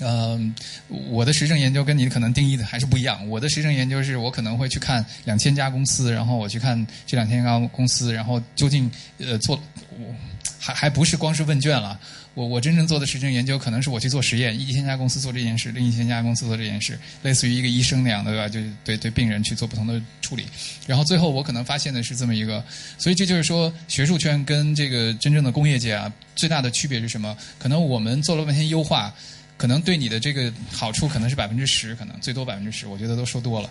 [0.00, 0.54] 嗯，
[0.88, 3.28] 我的实证研究跟你可能定义的还是不一样。
[3.28, 9.62] 我的实证研究是我可能会去看两千家公司，然后我去看这两千家公司，然后究竟呃做，
[9.98, 10.14] 我
[10.58, 12.00] 还还不是光是问卷了。
[12.34, 18.48] 我我真正做的实证研究可能是我去做实验，一千家公司做这件事，另一千家公司做这件事，类似于一个医生那样的，对吧？
[18.48, 20.46] 就对对病人去做不同的处理。
[20.86, 22.64] 然后最后我可能发现的是这么一个，
[22.96, 27.36] 所以这就是说学术圈跟这个真正的工业界啊最大的区别是什么？
[27.58, 29.12] 可能我们做了半天优化。
[29.60, 33.70] 可能对你的这个好处可能是百分之十，可能最多百分之十，我觉得都说多了。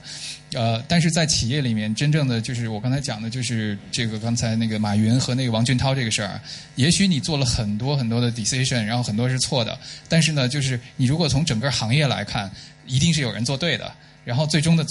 [0.53, 6.39] 呃，但是在企业里面，真正的就是我刚才讲的，就是这个刚才那个马云和那个王俊涛这个事儿，
[6.75, 12.51] 也许你做了很多很多的 decision，然后很多是错的，但是呢，就是你如果从整个行业来看，
[12.85, 13.91] 一定是有人做对的，
[14.23, 14.85] 然后最终的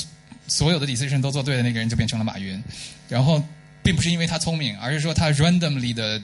[0.49, 2.61] 所有的 decision 都做对的那个人就变成了马云，
[3.09, 3.41] 然后
[3.85, 6.21] 并不是因为他聪明，而是说他 randomly 的。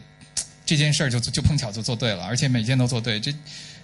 [0.66, 3.20] 这件事儿就就碰巧就做对了，而且每件都做对。
[3.20, 3.30] 这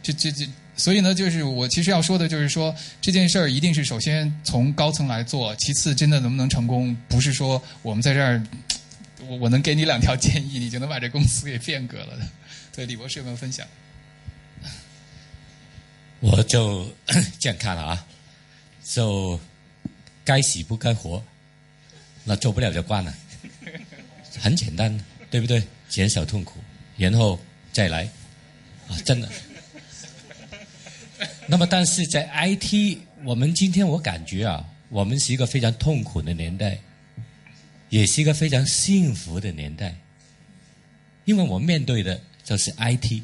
[0.03, 0.49] 这这这，
[0.81, 8.43] 所以呢，就是我其实要说的，就是说这件事儿一定是首先从高层来做，其次真的能不能成功，不是说我们在这儿，
[9.29, 12.27] 我 我能给你两条建议，你就能把这公司给变革了的。
[12.75, 13.67] 对，李博士有没有分享？
[16.21, 16.91] 我就
[17.39, 18.07] 这样看了啊，
[18.83, 19.39] 就
[20.25, 21.23] 该死不该活，
[22.25, 23.15] 那做不了就关了，
[24.41, 24.99] 很简单，
[25.31, 25.63] 对不对？
[25.91, 26.59] 减少痛苦。
[26.97, 27.39] 然后
[27.71, 28.05] 再来，
[28.89, 29.29] 啊，真的。
[31.51, 36.79] 那么，但是在 IT，我们今天我感觉啊，我们是一个非常痛苦的年代，
[37.89, 39.93] 也是一个非常幸福的年代，
[41.25, 43.21] 因为我面对的就是 IT。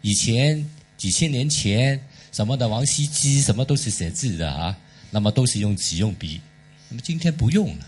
[0.00, 0.64] 以前
[0.96, 2.00] 几千年前
[2.32, 4.74] 什么的王羲之什么都是写字的啊，
[5.10, 6.40] 那么都是用纸用笔，
[6.88, 7.86] 那么今天不用了，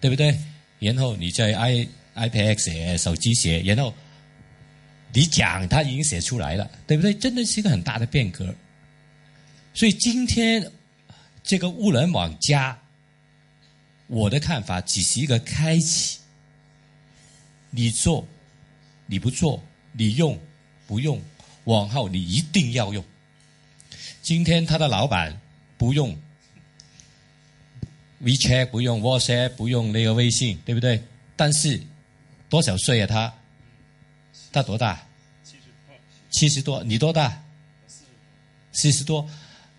[0.00, 0.38] 对不对？
[0.78, 1.88] 然后你在 I。
[2.14, 3.92] iPad 写手机写，然后
[5.14, 7.14] 你讲，他已经写出来了，对不对？
[7.14, 8.52] 真的是一个很大的变革。
[9.72, 10.68] 所以今天
[11.44, 12.76] 这个物联网加，
[14.08, 16.18] 我的看法只是一个开启。
[17.70, 18.26] 你做，
[19.06, 20.36] 你不做，你用
[20.86, 21.20] 不用，
[21.64, 23.04] 往后你一定要用。
[24.20, 25.40] 今天他的老板
[25.78, 26.16] 不用
[28.22, 31.02] WeChat，不用 WhatsApp，不用那个微信，对不对？
[31.36, 31.80] 但是
[32.48, 33.06] 多少岁啊？
[33.06, 33.34] 他
[34.54, 35.04] 他多大？
[36.30, 36.82] 七十多。
[36.84, 37.42] 你多大？
[38.72, 39.28] 四十多。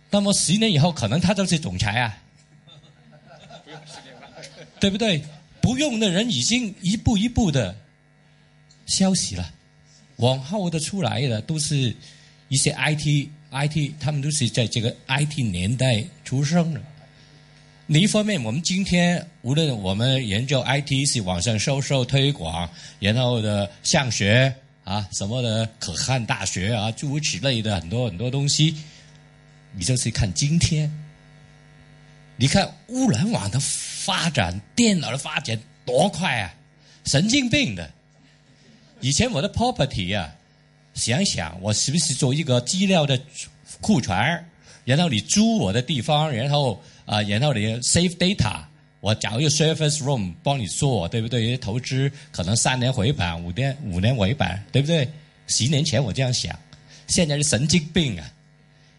[0.09, 2.17] 那么十年以后，可能他就是总裁啊？
[4.79, 5.23] 对不对？
[5.61, 7.75] 不用的人已经一步一步的
[8.85, 9.51] 消息了，
[10.17, 11.95] 往后的出来的都是
[12.49, 16.81] 一些 IT IT，他们都是在这个 IT 年代出生的。
[17.87, 24.53] 另一方面，我们今天无论我们研究 IT 是网上销售推广，然后的向学
[24.85, 28.73] 啊什么的可汗大学啊诸如此类的很多很多东西，
[29.73, 30.89] 你就是看今天，
[32.37, 36.53] 你看物联网的发展，电脑的发展多快啊，
[37.05, 37.91] 神经病的！
[39.01, 40.33] 以前我的 property 啊，
[40.93, 43.19] 想想我是不是做一个资料的
[43.81, 44.17] 库存，
[44.85, 46.81] 然后你租我的地方，然后。
[47.05, 48.63] 啊，然后你 save data，
[49.05, 51.55] 我找一个 service room 帮你做，对不对？
[51.57, 55.07] 投资可能三年回本，五年五年回本，对不对？
[55.45, 56.57] 十年前我这样想，
[57.05, 58.33] 现在是神经病啊！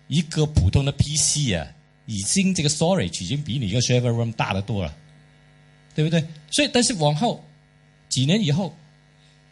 [0.07, 1.67] 一个普通的 PC 啊，
[2.07, 4.95] 已经这个 storage 已经比你一个 server room 大得多了，
[5.93, 6.25] 对不对？
[6.53, 7.45] 所以，但是往后
[8.09, 8.73] 几年以后，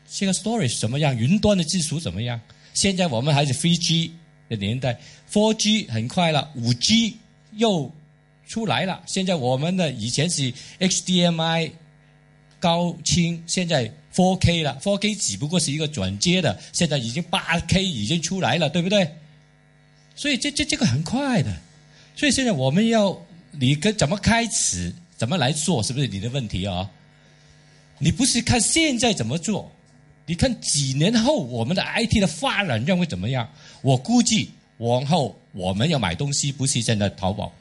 [0.09, 1.19] 这个 storage 怎么样？
[1.19, 2.41] 云端的技术怎么样？
[2.75, 4.13] 现在我们还是 3G
[4.49, 5.01] 的年代
[5.33, 7.15] ，4G 很快了，5G
[7.57, 7.93] 又。
[8.47, 11.71] 出来了，现在我们的以前是 HDMI
[12.61, 19.11] 高清，现在 4K 了，4K 只不过是一个转接的，现在已经 8K 已经出来了，对不对？
[20.15, 21.53] 所以这这这个很快的，
[22.15, 26.89] 所以现在我们要你跟怎么开始，怎么来做，是不是你的问题啊？
[27.99, 29.71] 你不是看现在怎么做，
[30.27, 33.49] 你看几年后我们的 IT 的发展将会怎么样？
[33.83, 37.53] 我估计往后我们要买东西，不是现在淘宝。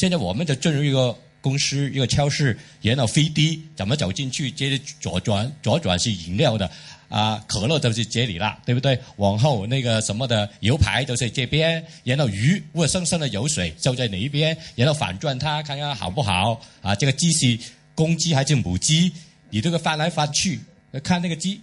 [0.00, 4.50] 现在我们就进入一个公司、一个超市，然后飞的怎么走进去？
[4.50, 6.70] 接着左转，左转是饮料的，
[7.10, 8.98] 啊，可乐就是这里了，对不对？
[9.16, 16.58] 往后那个什么的牛排都在这边，然后鱼或者生生的油水就在哪一边，然后反转它看看好不好？
[16.80, 17.58] 啊，这个鸡是
[17.94, 19.12] 公鸡还是母鸡？
[19.50, 20.58] 你这个翻来翻去
[21.04, 21.60] 看那个鸡，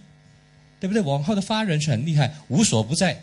[0.78, 1.02] 对不对？
[1.02, 3.20] 往后的发展是很厉害，无所不在。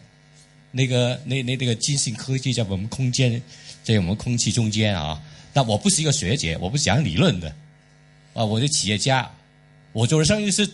[0.72, 3.42] 那个那那那个金星科技在我们空间。
[3.86, 5.22] 在我们空气中间啊，
[5.54, 7.48] 但我不是一个学姐，我不是讲理论的，
[8.34, 9.30] 啊，我是企业家，
[9.94, 10.68] 我做的生意是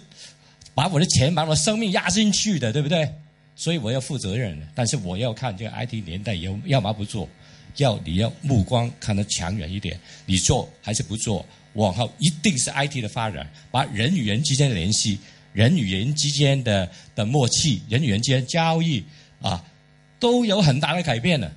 [0.73, 3.13] 把我的钱、把我的生命压进去的，对不对？
[3.53, 4.57] 所以我要负责任。
[4.73, 7.27] 但是我要看这个 IT 年代，有要么不做，
[7.75, 11.45] 要你要目光看得长远一点，你做还是不做？
[11.73, 15.19] 往后一定是 IT 的发展，把人与人之间的联系、
[15.51, 19.03] 人与人之间的的默契、人与人之间交易
[19.41, 19.61] 啊，
[20.17, 21.53] 都有很大的改变的。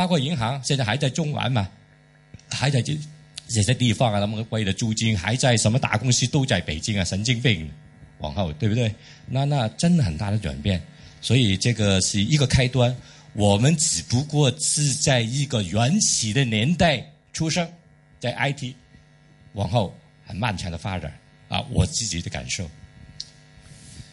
[0.00, 1.68] 包括银行现在还在中环嘛，
[2.48, 2.98] 还在这
[3.46, 7.70] 这些地方啊，那么贵的租金，还在什么大公司都在北京啊，神经病，
[8.16, 8.94] 往后对不对？
[9.26, 10.80] 那那真的很大的转变，
[11.20, 12.96] 所以这个是一个开端。
[13.34, 17.70] 我们只不过是在一个原始的年代出生，
[18.18, 18.72] 在 IT，
[19.52, 19.94] 往后
[20.26, 21.12] 很漫长的发展
[21.50, 22.66] 啊，我自己的感受。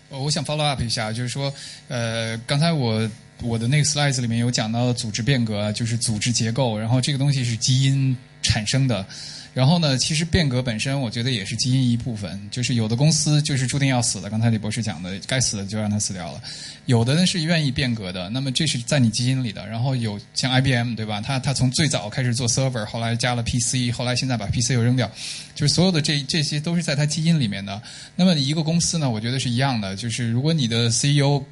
[0.10, 1.54] 我想 follow up 一下，就是说，
[1.88, 3.10] 呃，刚才我
[3.42, 9.06] 我的那个 slides 里面有讲到组织变革，就是组织结构，然后这个东西是基因产生的。
[9.54, 12.40] 然后呢，其实变革本身，我觉得也是基因一部分。
[12.52, 16.40] 就是有的公司就是注定要死的，刚才李博士讲的，该死的就让它死掉了。
[16.86, 19.66] 有的呢是愿意变革的，那么这是在你基因里的。
[19.66, 21.20] 然后有像 IBM 对吧？
[21.22, 25.10] 它它从最早开始做 server，后来加了 PC，后来现在把 PC 又扔掉，
[25.56, 27.82] 就是所有的这这些都是在它基因里面的。
[28.16, 31.44] 那么一个公司呢，我觉得是一样的，就是如果你的 CEO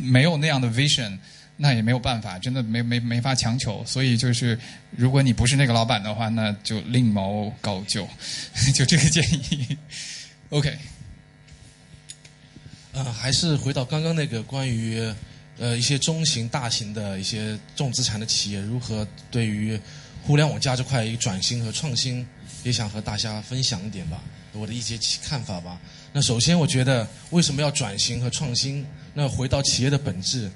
[0.00, 1.18] 没有那样的 vision。
[1.62, 3.84] 那也没有办法，真的没没没法强求。
[3.84, 4.58] 所以就是，
[4.96, 8.08] 如果你不是那个老板的话，那就另谋高就，
[8.74, 9.76] 就这个建议。
[10.48, 10.74] OK。
[12.92, 15.06] 呃，还是回到刚刚那个关于
[15.58, 19.78] 呃一些中型、大型的一些重资产的企业如何对于
[20.22, 22.26] 互联网加这块一个转型和创新，
[22.64, 24.22] 也想和大家分享一点吧，
[24.54, 25.78] 我的一些看法吧。
[26.10, 28.86] 那首先，我觉得为什么要转型和创新？
[29.14, 30.50] 那回到企业的本质。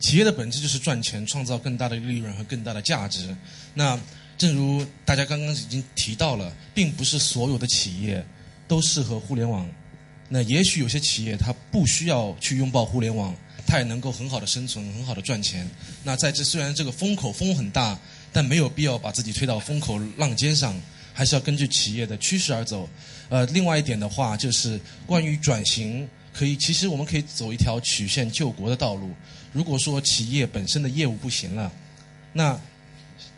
[0.00, 3.34] 企业的本质就是赚钱，创造更大的利润和更大的价值。
[3.72, 3.98] 那
[4.36, 8.22] 正如大家刚刚已经提到了，并不是所有的企业
[8.68, 9.66] 都适合互联网。
[10.28, 13.34] 那也许有些企业它不需要去拥抱互联网，
[13.66, 15.66] 它也能够很好的生存，很好的赚钱。
[16.02, 17.98] 那在这虽然这个风口风很大，
[18.32, 20.78] 但没有必要把自己推到风口浪尖上，
[21.14, 22.86] 还是要根据企业的趋势而走。
[23.30, 29.14] 呃，另外一点的话，就是关于转型，可以其实我们可以走一条曲线救国的道路。
[29.52, 31.70] 如果说企业本身的业务不行了，
[32.32, 32.60] 那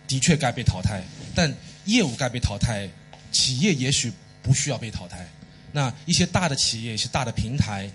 [0.09, 1.05] 的确该被淘汰。
[1.34, 2.88] 但业务该被淘汰，
[3.30, 4.11] 企业也许
[4.42, 5.28] 不需要被淘汰。
[5.72, 7.90] 那一些大的企业、一些大的平台，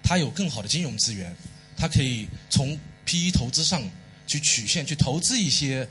[0.00, 1.34] 它有更好的金融资源，
[1.76, 3.82] 它可以从 PE 投资上
[4.28, 5.88] 去曲线去投资一些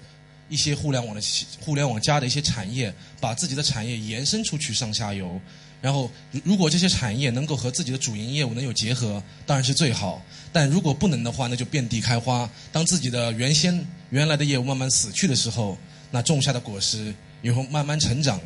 [0.47, 1.21] 一些互联网的
[1.59, 5.41] 互联网加的一些产业，把自己的产业延伸出去上下游。
[5.81, 6.11] 然后，
[6.43, 10.21] 如果这些产业能够和自己的主营业务能有结合，当然是最好。
[10.51, 12.49] 但如果不能的话，那就遍地开花。
[12.71, 15.77] 当自己的原先原来的业务慢慢死去的时候，
[16.11, 18.41] 那种下的果实也会慢慢成长。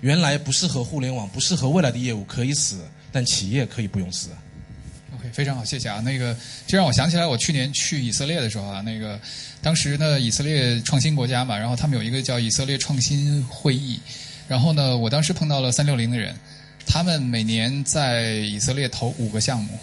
[0.00, 2.80] 原来不适合互联网、不适合未来的业务可以死，
[3.12, 4.30] 但企业可以不用死。
[5.14, 6.00] OK，非常好，谢谢啊。
[6.00, 6.34] 那个，
[6.66, 9.20] 这让我想起来，我去年去以色列的时候啊，那个
[9.60, 14.00] 当时呢，以色列创新国家嘛，然后他们有一个叫以色列创新会议，
[14.48, 16.34] 然后呢，我当时碰到了三六零的人。
[16.86, 19.78] 他们每年在以色列投五个项目，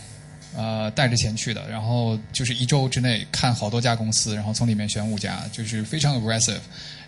[0.55, 6.59] 呃，带着钱去的，然后就是一周之内看好多家公司，然后从里面选五家，就是非常 aggressive。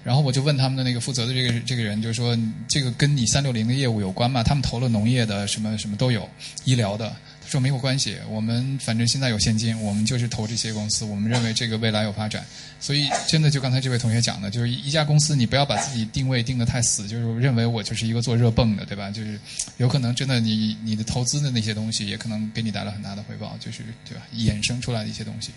[0.03, 2.35] 然后我就问他们的那个负责的这个这个人，就是说
[2.67, 4.41] 这个跟你三六零的业务有关吗？
[4.41, 6.27] 他们投了农业的，什么什么都有，
[6.63, 7.15] 医疗的。
[7.51, 12.45] 说没有关系，我们反正现在有现金，我们就是投这些公司，我们认为这个未来有发展。
[12.79, 19.11] 所以真的就刚才这位同学讲的，就是一家公司你不要把自己定位定得太死，就是认为我就是一个做热泵的，对吧？
[19.11, 19.37] 就是
[19.77, 24.25] 有可能真的你你的投资的那些东西也可能给你带来很大的回报，就是对吧？
[24.33, 25.51] 衍生出来的一些东西。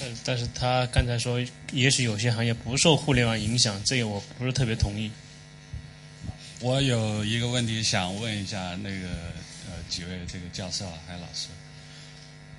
[0.00, 1.40] 但但是他刚才说，
[1.72, 5.10] 也许有些行业不受互联网影响，这个我不是特别同意。
[6.58, 9.38] 我有一个问题想问一下那个。
[9.90, 11.48] 几位这个教授啊，还有老师。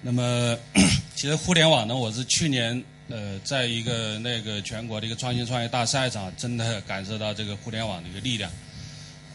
[0.02, 0.58] 那么，
[1.16, 8.52] 其实互联网呢，我是去年呃，在一个那个全国的一个创新创业大赛上，真的感受到这个互联网的一个力量。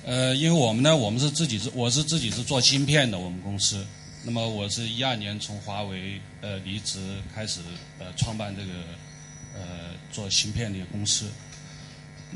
[0.04, 3.84] 呃，因为我们呢，我们是自己是，我是自己是做芯片的，我们公司。
[4.22, 6.98] 那么，我是一二年从华为呃离职，
[7.34, 7.60] 开始
[7.98, 8.72] 呃创办这个
[9.54, 11.26] 呃做芯片的一个公司。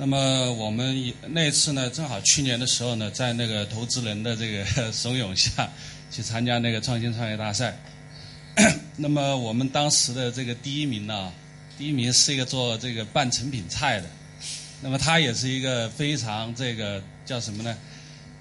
[0.01, 5.69] 那么我们那次呢，正好去年的时候呢，在那个投资人的这个 怂恿下，
[6.11, 7.77] 去参加那个创新创业大赛。
[8.97, 11.31] 那么我们当时的这个第一名呢，
[11.77, 14.07] 第一名是一个做这个半成品菜的。
[14.81, 17.77] 那么他也是一个非常这个叫什么呢？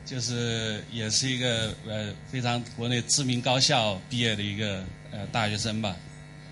[0.05, 4.81] 就是也是一个呃非常国内知名高校毕业的一个
[5.11, 5.93] 呃大学生吧。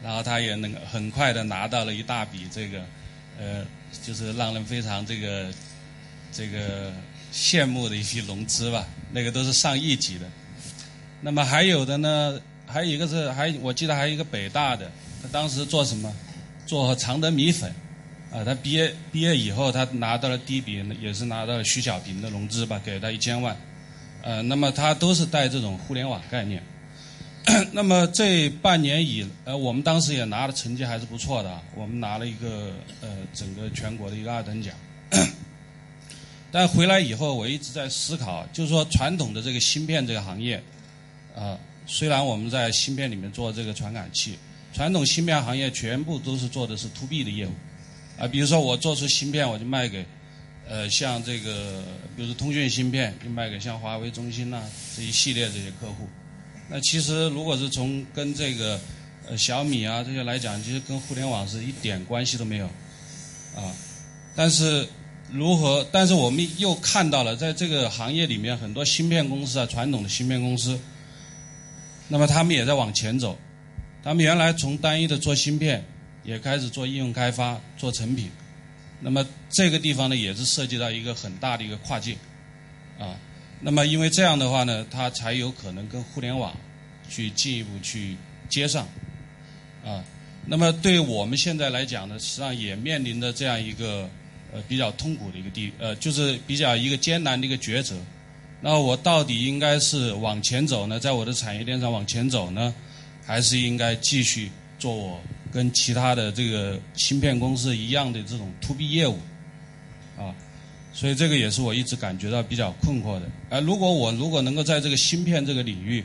[0.03, 2.83] 然后他也能很快的拿到了一大笔这个
[3.39, 3.65] 呃。
[4.03, 5.47] 就是让人非常这个
[6.31, 6.91] 这个
[7.33, 10.25] 羡慕的一批融资吧，那个都是上亿级的。
[11.21, 16.13] 那么还有的呢，还有一个是还我记得还有一个北大的，他当时做什么？
[16.65, 17.73] 做常德米粉，
[18.29, 23.55] 啊，他毕业毕业以后，他拿到了第一笔，也是拿到了徐小平的融资吧，给了他一千万。
[24.21, 26.61] 呃，那么他都是带这种互联网概念。
[27.71, 34.73] 那么这半年以呃，我们当时也拿的成绩还是不错的，我们拿了一个呃整个全国的一个二等奖。
[36.51, 40.61] 但回来以后，我一直在思考，就是说传统的这个芯片这个行业，
[41.35, 44.37] 啊，虽然我们在芯片里面做这个传感器，
[44.73, 47.51] 传统芯片行业全部都是做的是 to B 的业务，
[48.17, 50.05] 啊，比如说我做出芯片，我就卖给，
[50.67, 51.81] 呃，像这个，
[52.17, 54.61] 比如说通讯芯片，就卖给像华为、中兴呐
[54.95, 56.09] 这一系列这些客户。
[56.69, 58.79] 那其实如果是从跟这个，
[59.29, 62.65] 呃，小米啊这些来讲，其实跟互联网是一点关系都没有，
[63.55, 63.73] 啊，
[64.35, 64.87] 但是
[65.31, 65.85] 如何？
[65.91, 70.79] 但是我们又看到了，在这个行业里面，很多芯片公司啊，传统的芯片公司，
[72.07, 73.37] 那么他们也在往前走。
[74.03, 75.83] 他们原来从单一的做芯片，
[76.23, 78.31] 也开始做应用开发、做成品。
[79.01, 82.15] 那么这个地方呢，也是涉及到一个很大的一个跨界，
[82.97, 83.19] 啊，
[83.59, 86.55] 那么因为这样的话呢，它才有可能跟互联网
[87.09, 88.15] 去进一步去
[88.49, 88.87] 接上，
[89.83, 90.03] 啊，
[90.45, 94.09] 那么对我们现在来讲呢，实际上也面临着这样一个
[94.53, 97.95] 呃比较痛苦的一个地，呃，就是比较一个艰难的一个抉择。
[98.61, 102.73] 那我到底应该是往前走呢，在我的产业链上往前走呢？
[103.25, 104.49] 还是应该继续
[104.79, 105.19] 做我
[105.51, 109.19] 跟其他的这个芯片公司一样的这种 to B 业务，
[110.17, 110.33] 啊，
[110.97, 113.29] 所以这个也是我一直感觉到比较困惑的。
[113.51, 116.03] 而如果我如果能够在这个芯片这个领域，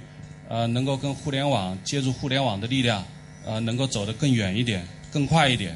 [0.50, 3.02] 呃，能够跟互联网借助互联网的力量，
[3.46, 5.74] 呃，能够走得更远一点、更快一点，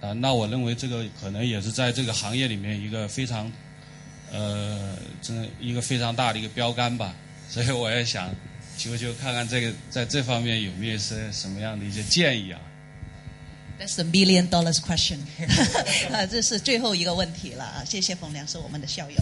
[0.00, 3.52] 啊，那我认为这个可能也是在这个行业里面一个非常，
[4.32, 7.14] 呃，这一个非常大的一个标杆吧。
[7.48, 8.34] 所以我也想。
[8.78, 12.58] 求求看看这个在这方面有没有一些什么样的一些建议啊
[13.80, 15.16] ？That's the million dollars question
[16.12, 17.82] 啊，这是最后一个问题了啊！
[17.82, 19.16] 谢谢冯良，是我们的校友。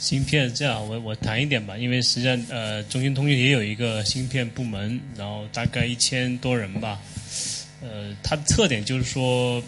[0.00, 7.00] 芯片这样，我我谈一点吧，因为实际上呃，中兴通讯也有一个芯片部门，然后大概一千多人吧。
[7.80, 9.62] 呃，它的特点就是说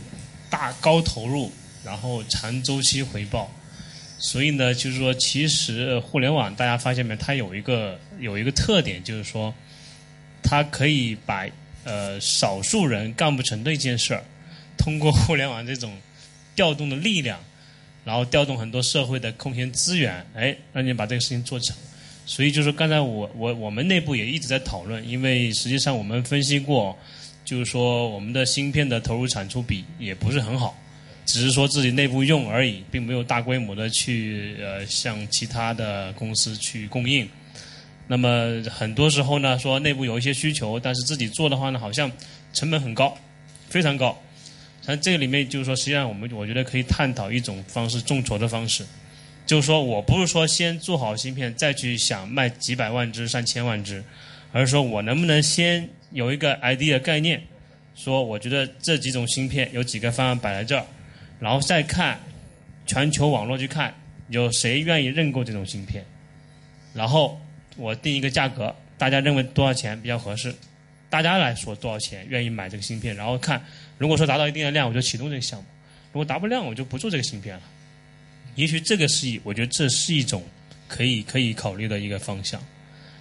[0.49, 1.53] 大高投入，
[1.85, 3.49] 然后长周期回报。
[4.19, 7.17] 所以呢，就是说，其实互联网大家发现没？
[7.17, 9.55] 它有一个有一个特点，就是说，
[10.43, 11.47] 它可以把
[11.85, 14.23] 呃少数人干不成的一件事儿，
[14.77, 15.97] 通过互联网这种
[16.55, 17.39] 调动的力量，
[18.05, 21.77] 然后调动很多社会的空闲资源，哎，让你把这个事情做成。
[22.27, 26.97] 所以就是刚才我我我们内部也一直在讨论，因为实际上我们分析过，
[27.45, 30.77] 就是说我们的芯片的投入产出比也不是很好。
[31.27, 37.29] 只是说自己内部用而已，并没有大规模的去呃向其他的公司去供应。
[38.11, 42.11] 那么很多时候呢，说内部有一些需求，但是自己做的话呢，好像
[42.53, 43.17] 成本很高，
[43.69, 44.21] 非常高。
[44.83, 48.85] 像这个里面就是说，实际上我们我觉得可以探讨一种方式，众筹的方式。
[49.47, 54.03] 就是说我不是说先做好芯片，再去想卖几百万只、上千万只，
[54.51, 57.41] 而是说我能不能先有一个 idea 概念，
[57.95, 60.85] 说我觉得这几种芯片有几个方案摆在这儿。
[61.39, 62.19] 然后再看
[62.87, 63.95] 全球网络去看
[64.31, 66.05] 有谁愿意认购这种芯片，
[66.93, 67.41] 然后
[67.81, 70.55] 我定一个价格，大家认为多少钱比较合适，
[71.09, 73.65] 大家来说多少钱愿意买这个芯片，然后看
[73.99, 75.67] 如果说达到一定的量，我就启动这个项目；
[76.13, 77.63] 如果达不量，我就不做这个芯片了。
[78.55, 80.43] 也许这个是一，我觉得这是一种
[80.87, 82.63] 可以可以考虑的一个方向，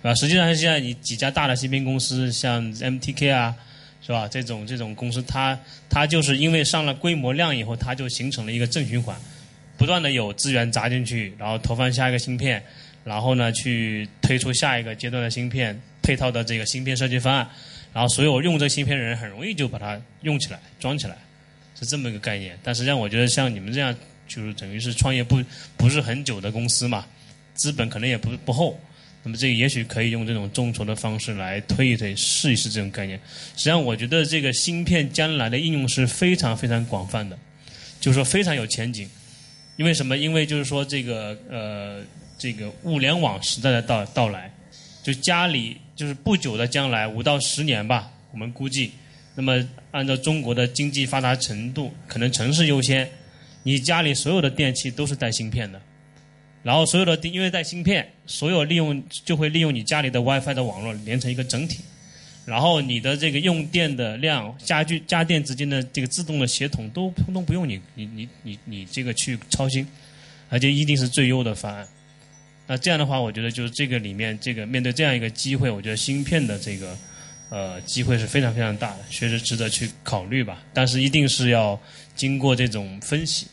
[0.01, 3.55] 啊，实际上现在你几家大的芯片公司，像 MTK 啊。
[4.01, 4.29] 是吧？
[4.29, 9.15] 这种这种公司，它它就是因为上了规模量以后，它就形成了一个正循环，
[9.77, 12.63] 不断的有资源砸进去，然后投放下一个芯片，
[13.03, 17.49] 然后呢去推出下一个阶段的芯片配套的这个芯片设计方案，
[17.93, 21.17] 然后所有用这芯片的人很容易就把它用起来装起来，
[21.79, 22.57] 是这么一个概念。
[22.63, 23.95] 但实际上，我觉得像你们这样，
[24.27, 25.41] 就是等于是创业不
[25.75, 27.05] 不是很久的公司嘛，
[27.55, 28.79] 资本可能也不不厚。
[29.21, 33.19] 那么这个也许可以用这种众筹的方式来推一推，试一试这种概念。
[33.57, 37.37] 实际上，我觉得这个芯片将来的应用是非常非常广泛的，
[37.99, 39.09] 就是说非常有前景。
[39.75, 40.17] 因为什么？
[40.17, 42.01] 因为就是说这个呃，
[42.39, 44.51] 这个物联网时代的到到来，
[45.03, 48.91] 就家里就是不久的将来五到十年吧，我们估计。
[49.35, 53.09] 那么按照中国的经济发达程度，可能城市优先，
[53.63, 55.79] 你家里所有的电器都是带芯片的。
[56.61, 61.79] 然后所有的因为带芯片，所有利用就会利用你家里的 WiFi 的网络连成一个整体，
[62.45, 69.87] 然后你的这个用电的量、家具家电之间的这个自动的协同都通通不用你你你你你这个去操心，
[70.49, 71.87] 而且一定是最优的方案。
[72.69, 76.95] 那这样的话，我觉得就是这个里面这个面对这样一个机会，我觉得芯片的这个
[77.49, 80.61] 呃机会是非常非常大的，确实值得去考虑吧。
[80.71, 81.81] 但是一定是要
[82.15, 83.47] 经过这种分析。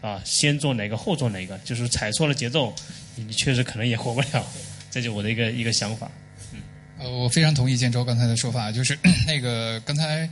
[0.00, 2.74] 啊，先做哪个后做哪个，就是踩错了节奏，
[3.16, 4.46] 你确实可能也活不了。
[4.90, 6.10] 这就我的一个一个想法。
[6.54, 6.60] 嗯，
[7.00, 8.96] 呃，我非常同意建州刚才的说法，就是
[9.26, 10.26] 那个刚才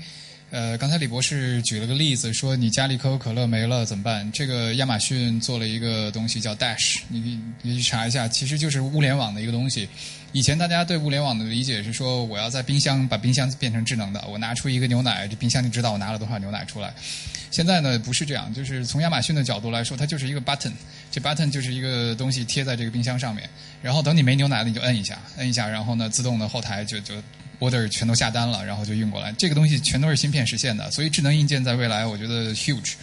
[0.51, 4.33] 呃，刚才李博士举了个例子，说你家里可口可乐没了怎么办？
[4.33, 9.87] 这个亚马逊做了一个东西叫 Dash，你你去查一下，其实就是物联网的一个东西。
[10.33, 16.95] 以前大家对物联网的理解是说，我要在冰箱把冰箱变成智能的，我拿出一个牛奶，这冰箱就知道我拿了多少牛奶出来。
[17.51, 20.73] 现在呢不是这样，就是从亚马逊的角度来说，它就是一个 button，
[21.11, 23.47] 这 button 就是一个东西贴在这个冰箱上面，
[23.83, 27.15] 然后等你没牛奶了，你就摁一下，摁一下，然后呢自动的后台就就
[27.61, 29.33] order 全都下单了，然后就运过来。
[29.39, 32.95] 这个东西全都是芯片实现的，所以智能硬件在未来我觉得 huge。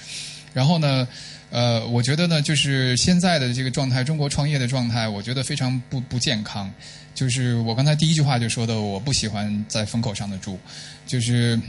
[0.53, 1.07] 然后呢，
[1.49, 6.71] 呃，我觉得呢，就是现在的这个状态，中国创业的状态，我觉得非常不不健康。
[7.13, 10.59] 就是我刚才第一句话就说的，我不喜欢在风口上的猪，
[11.05, 11.59] 就是。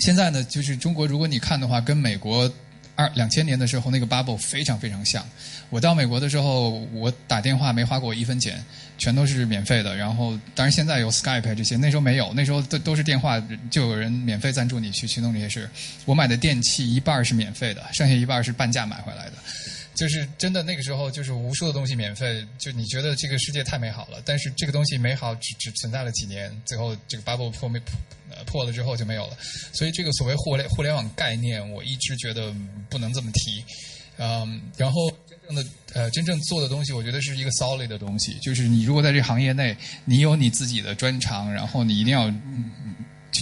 [0.00, 2.52] 现在呢，就是中国，如果你看的话，跟美国
[2.96, 5.24] 二两千年的时候那个 bubble 非常非常像。
[5.74, 8.64] 我到美国的时候，我打电话没花过一分钱，
[8.96, 9.96] 全都是免费的。
[9.96, 15.68] 然后，当然现在有 Skype 这些，那时候没有，那时候都都是电话，就有人免费赞助你去去弄这些事。
[16.04, 19.32] 我买的电器一半是免费的，剩下一半是半价买回来的。
[19.96, 24.22] 就是真的那个时候，就是无数的东西免费，就你觉得这个世界太美好了。
[24.24, 27.98] 但是这个东西美好只只存在了几年，最后这个 bubble 破没破
[28.46, 29.36] 破了之后就没有了。
[29.72, 32.54] 所以这个所谓互联互联网概念，我一直觉得
[32.88, 33.64] 不能这么提。
[34.16, 35.10] 嗯，然后
[35.52, 35.64] 的
[35.94, 42.32] 呃真正做的东西，我觉得是一个 solid 的东西，就是你如果在这行业内，你有你自己的专长，然后你一定要。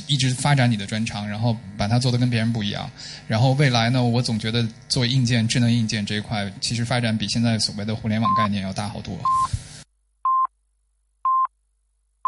[0.06, 2.90] 一直发展你的专长，然后把它做得跟别人不一样。
[3.28, 9.20] 然后未来呢，我总觉得做硬件、智能硬件这一块，其实发展比现在所谓的互联网概念要大好多。